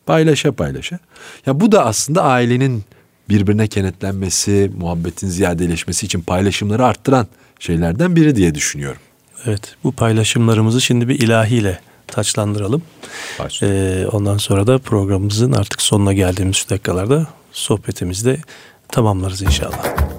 [0.05, 0.99] Paylaşa paylaşa.
[1.45, 2.83] Ya bu da aslında ailenin
[3.29, 7.27] birbirine kenetlenmesi, muhabbetin ziyadeleşmesi için paylaşımları arttıran
[7.59, 9.01] şeylerden biri diye düşünüyorum.
[9.45, 9.75] Evet.
[9.83, 12.81] Bu paylaşımlarımızı şimdi bir ilahiyle taçlandıralım.
[13.61, 18.37] Ee, ondan sonra da programımızın artık sonuna geldiğimiz şu dakikalarda sohbetimizi de
[18.87, 20.14] tamamlarız inşallah.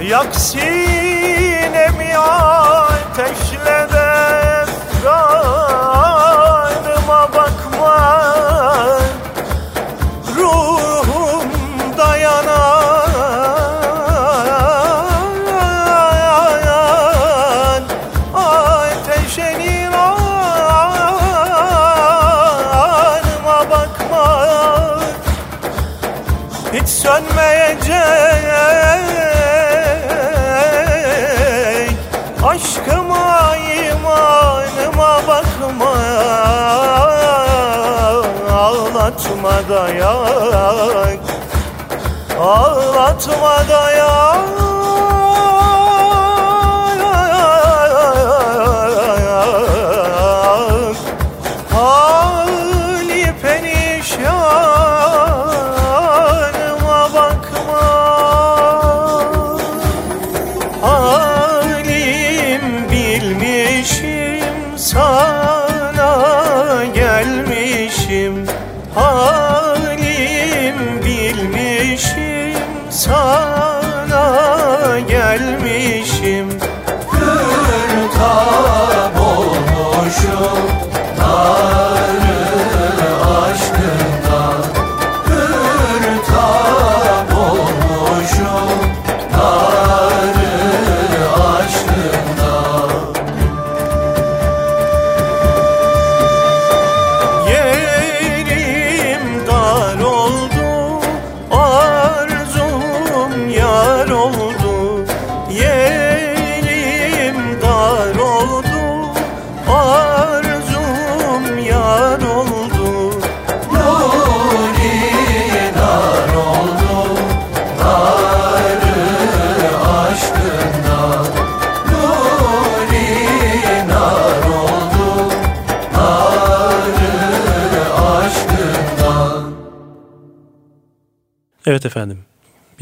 [0.00, 3.79] Yak sinemi ateşle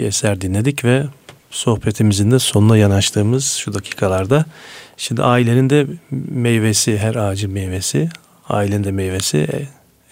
[0.08, 1.04] eser dinledik ve
[1.50, 4.44] sohbetimizin de sonuna yanaştığımız şu dakikalarda
[4.96, 5.86] şimdi ailenin de
[6.30, 8.08] meyvesi, her ağacın meyvesi,
[8.48, 9.68] ailenin de meyvesi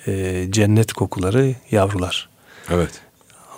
[0.07, 2.28] e, cennet kokuları yavrular.
[2.70, 2.90] Evet.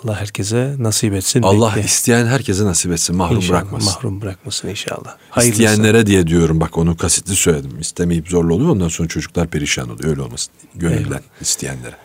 [0.03, 1.41] Allah herkese nasip etsin.
[1.41, 1.81] Allah Bekle.
[1.85, 3.15] isteyen herkese nasip etsin.
[3.15, 3.93] Mahrum İnşallah bırakmasın.
[3.93, 5.15] Mahrum bırakmasın inşallah.
[5.29, 5.63] Hayırlısı.
[5.63, 7.79] İsteyenlere diye diyorum bak onu kasıtlı söyledim.
[7.79, 10.09] İstemeyip zorla oluyor ondan sonra çocuklar perişan oluyor.
[10.09, 10.51] Öyle olmasın.
[10.75, 11.19] Gönülden Eyvallah.
[11.41, 11.95] isteyenlere.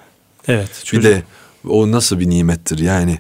[0.49, 0.71] Evet.
[0.83, 1.23] Bir çocuk- de
[1.69, 3.19] o nasıl bir nimettir yani.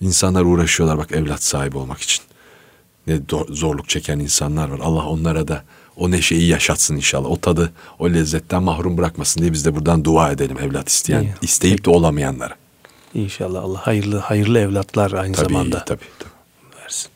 [0.00, 2.22] İnsanlar uğraşıyorlar bak evlat sahibi olmak için.
[3.06, 4.78] Ne zorluk çeken insanlar var.
[4.82, 5.64] Allah onlara da
[5.96, 7.30] o neşeyi yaşatsın inşallah.
[7.30, 11.34] O tadı, o lezzetten mahrum bırakmasın diye biz de buradan dua edelim evlat isteyen, İyi.
[11.42, 12.54] isteyip de olamayanlara.
[13.14, 16.82] İnşallah Allah hayırlı hayırlı evlatlar aynı Tabii, zamanda tabii, tabii.
[16.82, 17.10] versin.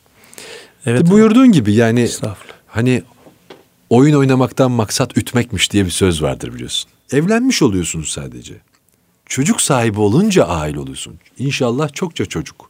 [0.85, 1.09] Evet.
[1.09, 2.09] Buyurduğun gibi yani
[2.67, 3.03] hani
[3.89, 6.89] oyun oynamaktan maksat ütmekmiş diye bir söz vardır biliyorsun.
[7.11, 8.53] Evlenmiş oluyorsunuz sadece.
[9.25, 11.19] Çocuk sahibi olunca aile oluyorsun.
[11.39, 12.69] İnşallah çokça çocuk.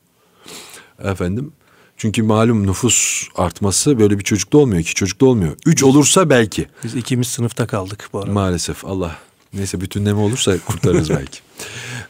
[1.04, 1.52] Efendim
[1.98, 5.56] çünkü malum nüfus artması böyle bir çocukta olmuyor, iki çocukta olmuyor.
[5.66, 6.68] Üç olursa belki.
[6.84, 8.32] Biz ikimiz sınıfta kaldık bu arada.
[8.32, 9.18] Maalesef Allah.
[9.54, 11.40] Neyse bütünleme olursa kurtarırız belki.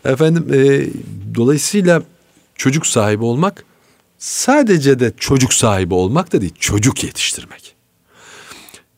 [0.05, 0.87] Efendim e,
[1.35, 2.03] dolayısıyla
[2.55, 3.65] çocuk sahibi olmak
[4.17, 7.75] sadece de çocuk sahibi olmak da değil çocuk yetiştirmek.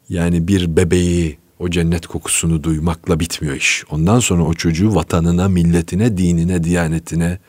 [0.10, 3.84] Yani bir bebeği o cennet kokusunu duymakla bitmiyor iş.
[3.90, 7.40] Ondan sonra o çocuğu vatanına, milletine, dinine, diyanetine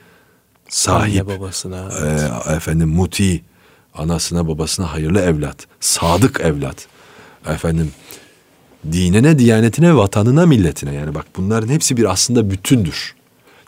[0.68, 1.28] sahip.
[1.28, 1.90] Anne babasına.
[2.48, 3.42] Ee, efendim muti,
[3.94, 6.86] anasına babasına hayırlı evlat, sadık evlat.
[7.46, 7.92] Efendim
[8.92, 10.94] dinine, diyanetine, vatanına, milletine.
[10.94, 13.14] Yani bak bunların hepsi bir aslında bütündür.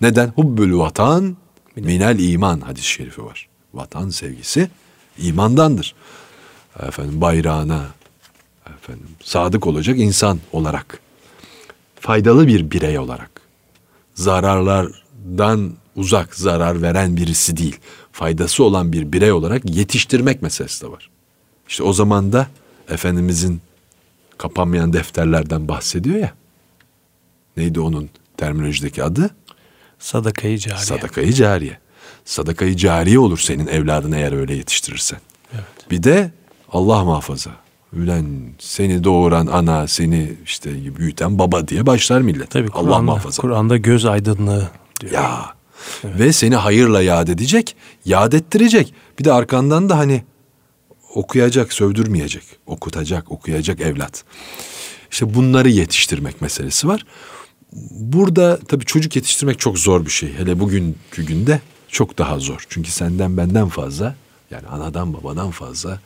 [0.00, 0.28] Neden?
[0.28, 1.36] Hubbül vatan
[1.76, 3.48] minel iman hadis-i şerifi var.
[3.74, 4.70] Vatan sevgisi
[5.18, 5.94] imandandır.
[6.82, 7.86] Efendim bayrağına
[8.76, 11.00] efendim sadık olacak insan olarak.
[12.00, 13.30] Faydalı bir birey olarak.
[14.14, 17.76] Zararlardan uzak zarar veren birisi değil.
[18.12, 21.10] Faydası olan bir birey olarak yetiştirmek meselesi de var.
[21.68, 22.46] İşte o zaman da
[22.88, 23.60] Efendimizin
[24.38, 26.32] kapanmayan defterlerden bahsediyor ya.
[27.56, 29.30] Neydi onun terminolojideki adı?
[29.98, 30.84] Sadakayı cariye.
[30.84, 31.78] Sadakayı cariye.
[32.24, 35.20] Sadakayı cariye olur senin evladını eğer öyle yetiştirirsen.
[35.54, 35.90] Evet.
[35.90, 36.30] Bir de
[36.72, 37.50] Allah muhafaza.
[37.92, 38.26] Ülen
[38.58, 42.50] seni doğuran ana, seni işte büyüten baba diye başlar millet.
[42.50, 43.42] Tabii Allah Kur'an'da, muhafaza.
[43.42, 44.70] Kur'an'da göz aydınlığı
[45.00, 45.12] diyor.
[45.12, 45.57] Ya.
[46.04, 48.94] Ve seni hayırla yad edecek, yad ettirecek.
[49.18, 50.22] Bir de arkandan da hani
[51.14, 52.44] okuyacak, sövdürmeyecek.
[52.66, 54.24] Okutacak, okuyacak evlat.
[55.10, 57.06] İşte bunları yetiştirmek meselesi var.
[57.92, 60.34] Burada tabii çocuk yetiştirmek çok zor bir şey.
[60.34, 62.64] Hele bugünkü günde çok daha zor.
[62.68, 64.16] Çünkü senden benden fazla
[64.50, 66.00] yani anadan babadan fazla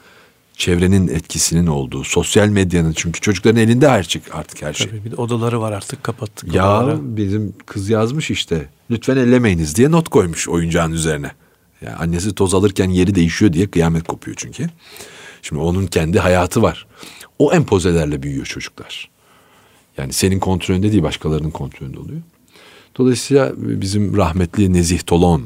[0.62, 4.86] çevrenin etkisinin olduğu, sosyal medyanın çünkü çocukların elinde her şey artık her şey.
[4.86, 6.54] Tabii bir de odaları var artık kapattık.
[6.54, 7.16] Ya odaları.
[7.16, 8.68] bizim kız yazmış işte.
[8.90, 11.30] Lütfen ellemeyiniz diye not koymuş oyuncağın üzerine.
[11.80, 14.70] Ya annesi toz alırken yeri değişiyor diye kıyamet kopuyor çünkü.
[15.42, 16.86] Şimdi onun kendi hayatı var.
[17.38, 19.10] O empozelerle büyüyor çocuklar.
[19.98, 22.20] Yani senin kontrolünde değil başkalarının kontrolünde oluyor.
[22.98, 25.42] Dolayısıyla bizim rahmetli Nezih Tolon,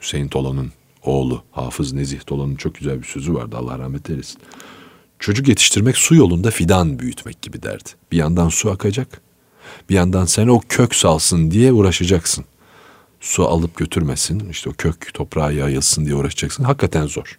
[0.00, 0.72] Hüseyin Tolon'un
[1.08, 4.38] oğlu Hafız Nezih Tolon'un çok güzel bir sözü vardı Allah rahmet eylesin.
[5.18, 7.88] Çocuk yetiştirmek su yolunda fidan büyütmek gibi derdi.
[8.12, 9.20] Bir yandan su akacak,
[9.90, 12.44] bir yandan sen o kök salsın diye uğraşacaksın.
[13.20, 16.64] Su alıp götürmesin, işte o kök toprağa yayılsın diye uğraşacaksın.
[16.64, 17.38] Hakikaten zor.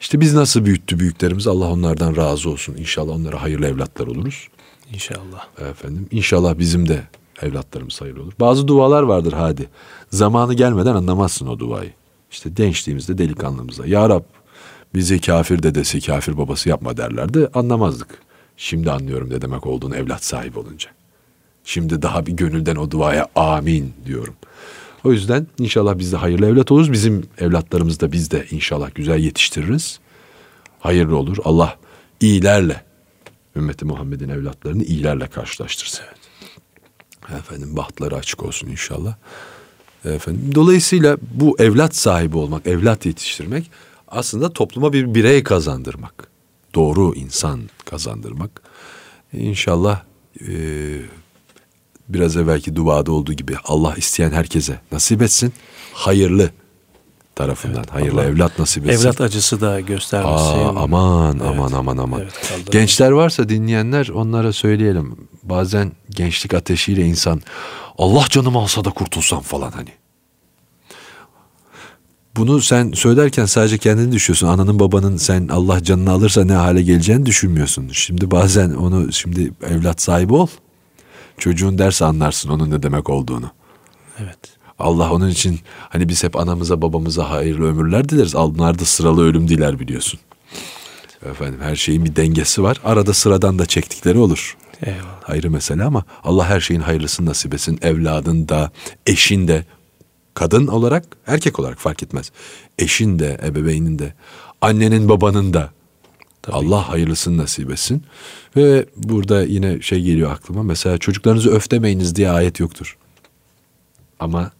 [0.00, 2.76] İşte biz nasıl büyüttü büyüklerimiz Allah onlardan razı olsun.
[2.76, 4.48] İnşallah onlara hayırlı evlatlar oluruz.
[4.92, 5.46] İnşallah.
[5.70, 7.02] Efendim inşallah bizim de
[7.42, 8.32] evlatlarımız hayırlı olur.
[8.40, 9.68] Bazı dualar vardır hadi.
[10.10, 11.92] Zamanı gelmeden anlamazsın o duayı.
[12.30, 13.86] İşte gençliğimizde delikanlımızda.
[13.86, 14.22] Ya Rab
[14.94, 17.48] bizi kafir dedesi, kafir babası yapma derlerdi.
[17.54, 18.08] Anlamazdık.
[18.56, 20.90] Şimdi anlıyorum ne demek olduğunu evlat sahibi olunca.
[21.64, 24.34] Şimdi daha bir gönülden o duaya amin diyorum.
[25.04, 26.92] O yüzden inşallah biz de hayırlı evlat oluruz.
[26.92, 30.00] Bizim evlatlarımız da biz de inşallah güzel yetiştiririz.
[30.80, 31.36] Hayırlı olur.
[31.44, 31.78] Allah
[32.20, 32.84] iyilerle
[33.56, 36.04] ümmeti Muhammed'in evlatlarını iyilerle karşılaştırsın.
[37.38, 39.16] Efendim bahtları açık olsun inşallah.
[40.04, 43.70] Efendim dolayısıyla bu evlat sahibi olmak, evlat yetiştirmek
[44.08, 46.30] aslında topluma bir birey kazandırmak.
[46.74, 48.62] Doğru insan kazandırmak.
[49.32, 50.02] İnşallah
[50.40, 50.52] e,
[52.08, 55.52] biraz evvelki duada olduğu gibi Allah isteyen herkese nasip etsin.
[55.92, 56.50] Hayırlı
[57.40, 59.02] tarafından hayırlı Allah evlat nasip etsin.
[59.02, 60.58] Evlat acısı da göstermesin.
[60.58, 61.50] Aa, aman Evet.
[61.50, 62.20] aman aman aman.
[62.20, 62.72] Evet.
[62.72, 65.16] Gençler varsa dinleyenler onlara söyleyelim.
[65.42, 67.40] Bazen gençlik ateşiyle insan
[67.98, 69.88] Allah canımı alsa da kurtulsam falan hani.
[72.36, 74.46] Bunu sen söylerken sadece kendini düşüyorsun.
[74.46, 77.88] Ananın babanın sen Allah canını alırsa ne hale geleceğini düşünmüyorsun.
[77.92, 80.46] Şimdi bazen onu şimdi evlat sahibi ol.
[81.38, 83.50] Çocuğun derse anlarsın onun ne demek olduğunu.
[84.18, 84.38] Evet.
[84.80, 88.34] Allah onun için hani biz hep anamıza babamıza hayırlı ömürler dileriz.
[88.34, 90.20] Onlar da sıralı ölüm diler biliyorsun.
[91.30, 92.80] Efendim her şeyin bir dengesi var.
[92.84, 94.56] Arada sıradan da çektikleri olur.
[94.82, 95.28] Eyvallah.
[95.28, 97.78] Ayrı mesele ama Allah her şeyin hayırlısını nasip etsin.
[97.82, 98.70] Evladın da,
[99.06, 99.64] eşin de,
[100.34, 102.32] kadın olarak, erkek olarak fark etmez.
[102.78, 104.14] Eşin de, ebeveynin de,
[104.60, 105.70] annenin babanın da
[106.48, 108.02] Allah hayırlısını nasip etsin.
[108.56, 110.62] Ve burada yine şey geliyor aklıma.
[110.62, 112.96] Mesela çocuklarınızı öf demeyiniz diye ayet yoktur.
[114.20, 114.50] Ama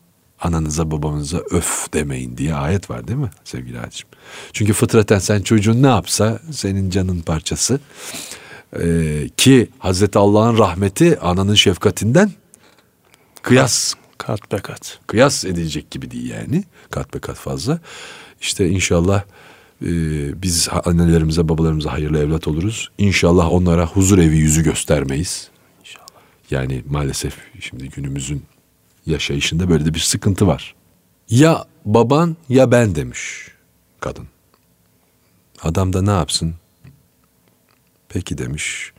[0.41, 4.09] ananıza babanıza öf demeyin diye ayet var değil mi sevgili Hacım?
[4.53, 7.81] Çünkü fıtraten sen çocuğun ne yapsa senin canın parçası.
[8.81, 12.33] Ee, ki Hazreti Allah'ın rahmeti ananın şefkatinden
[13.43, 14.99] kıyas Kat be kat.
[15.07, 16.65] kıyas edilecek gibi değil yani.
[16.91, 17.81] Kat be kat fazla.
[18.41, 19.23] İşte inşallah
[19.83, 19.89] e,
[20.43, 22.89] biz annelerimize babalarımıza hayırlı evlat oluruz.
[22.99, 25.51] İnşallah onlara huzur evi yüzü göstermeyiz.
[25.81, 26.07] İnşallah.
[26.51, 28.43] Yani maalesef şimdi günümüzün
[29.07, 30.75] yaşayışında böyle de bir sıkıntı var.
[31.31, 33.49] Ya baban ya ben demiş
[34.01, 34.29] kadın.
[35.63, 36.55] Adam da ne yapsın?
[38.09, 38.93] Peki demiş.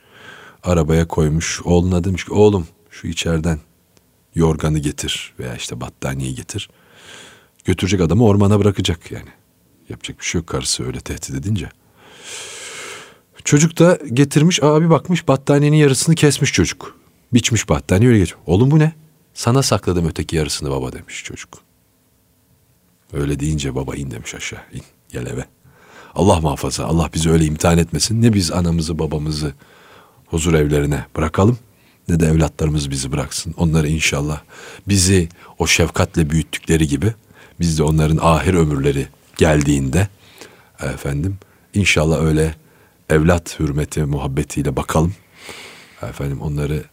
[0.64, 1.62] Arabaya koymuş.
[1.64, 3.60] Oğluna demiş ki oğlum şu içeriden
[4.36, 6.70] yorganı getir veya işte battaniye getir.
[7.66, 9.30] Götürecek adamı ormana bırakacak yani.
[9.90, 11.70] Yapacak bir şey yok karısı öyle tehdit edince.
[13.44, 16.98] Çocuk da getirmiş abi bakmış battaniyenin yarısını kesmiş çocuk.
[17.34, 18.40] Biçmiş battaniye öyle geçiyor.
[18.46, 18.94] Oğlum bu ne?
[19.34, 21.50] Sana sakladım öteki yarısını baba demiş çocuk.
[23.14, 25.46] Öyle deyince baba in demiş aşağı in gel eve.
[26.16, 28.22] Allah muhafaza Allah bizi öyle imtihan etmesin.
[28.22, 29.54] Ne biz anamızı babamızı
[30.26, 31.58] huzur evlerine bırakalım
[32.10, 33.54] ne de evlatlarımız bizi bıraksın.
[33.58, 34.42] Onları inşallah
[34.88, 35.30] bizi
[35.60, 37.14] o şefkatle büyüttükleri gibi
[37.60, 39.08] biz de onların ahir ömürleri
[39.38, 40.08] geldiğinde
[40.80, 41.38] efendim
[41.74, 42.56] inşallah öyle
[43.10, 45.14] evlat hürmeti muhabbetiyle bakalım.
[46.02, 46.84] Efendim onları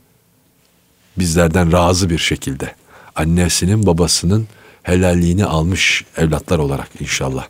[1.18, 2.74] bizlerden razı bir şekilde
[3.14, 4.48] annesinin babasının
[4.82, 7.46] helalliğini almış evlatlar olarak inşallah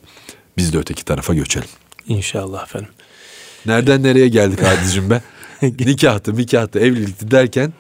[0.57, 1.69] biz de öteki tarafa göçelim.
[2.09, 2.91] İnşallah efendim.
[3.67, 5.23] Nereden nereye geldik Hadicim be?
[5.63, 7.73] Nikahtı, nikahtı, evlilikti derken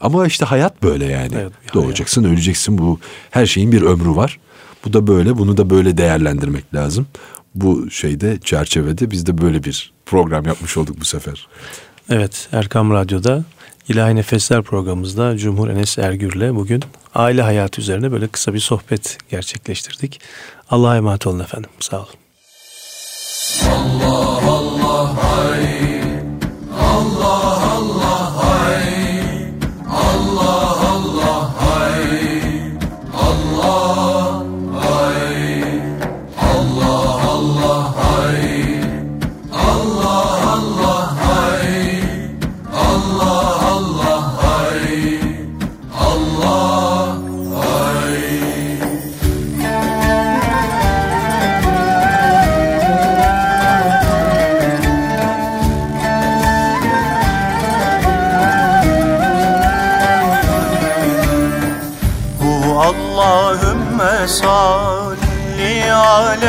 [0.00, 1.34] ama işte hayat böyle yani.
[1.34, 2.78] Evet, Doğacaksın, öleceksin.
[2.78, 4.38] Bu her şeyin bir ömrü var.
[4.84, 7.06] Bu da böyle, bunu da böyle değerlendirmek lazım.
[7.54, 11.48] Bu şeyde çerçevede biz de böyle bir program yapmış olduk bu sefer.
[12.10, 13.44] Evet Erkam Radyo'da
[13.88, 16.82] İlahi Nefesler programımızda Cumhur Enes Ergür'le bugün
[17.14, 20.20] aile hayatı üzerine böyle kısa bir sohbet gerçekleştirdik.
[20.70, 21.70] Allah'a emanet olun efendim.
[21.80, 22.08] Sağ olun.
[23.60, 25.91] Hu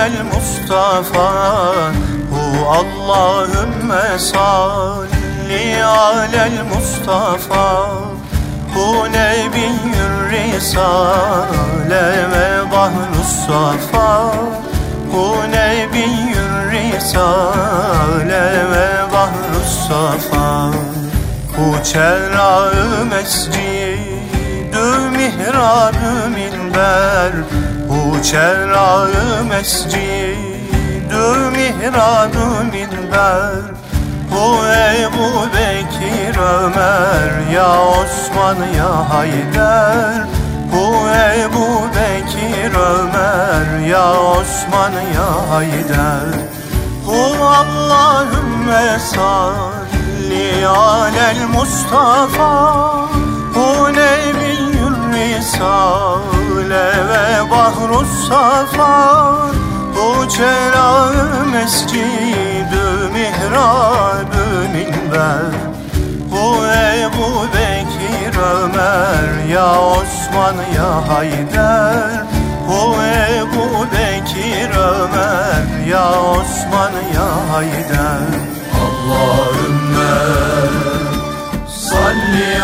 [0.04, 1.94] alel Mustafa
[2.32, 7.90] Hu Allahümme salli alel Mustafa.
[8.76, 14.34] Bu nebiyyür risale ve bahrus safa.
[15.14, 20.72] Bu nebiyyür risale ve bahrus safa.
[21.58, 24.88] Bu çerrağı mescidü
[25.18, 27.32] mihrabü minber
[27.94, 30.02] Bu çerrağı mescidü
[31.52, 33.62] mihrabü minber.
[34.32, 40.28] Bu Ebu Bekir Ömer Ya Osman ya Hayder.
[40.74, 40.96] Bu
[41.38, 46.30] Ebu Bekir Ömer Ya Osman ya Hayder.
[47.08, 52.84] Bu Allahümme salli alel Mustafa.
[53.56, 59.54] Bu Nebiyyül Risale ve Bahrus Safa
[59.96, 65.52] Bu çelağı mescidü mihrabü minber.
[66.32, 72.24] Bu Ebu Bekir Ömer Ya Osman ya Hayder.
[72.68, 72.96] Bu
[73.38, 78.20] Ebu Bekir Ömer Ya Osman ya Hayder.
[78.84, 80.14] Allahümme
[81.68, 82.64] salli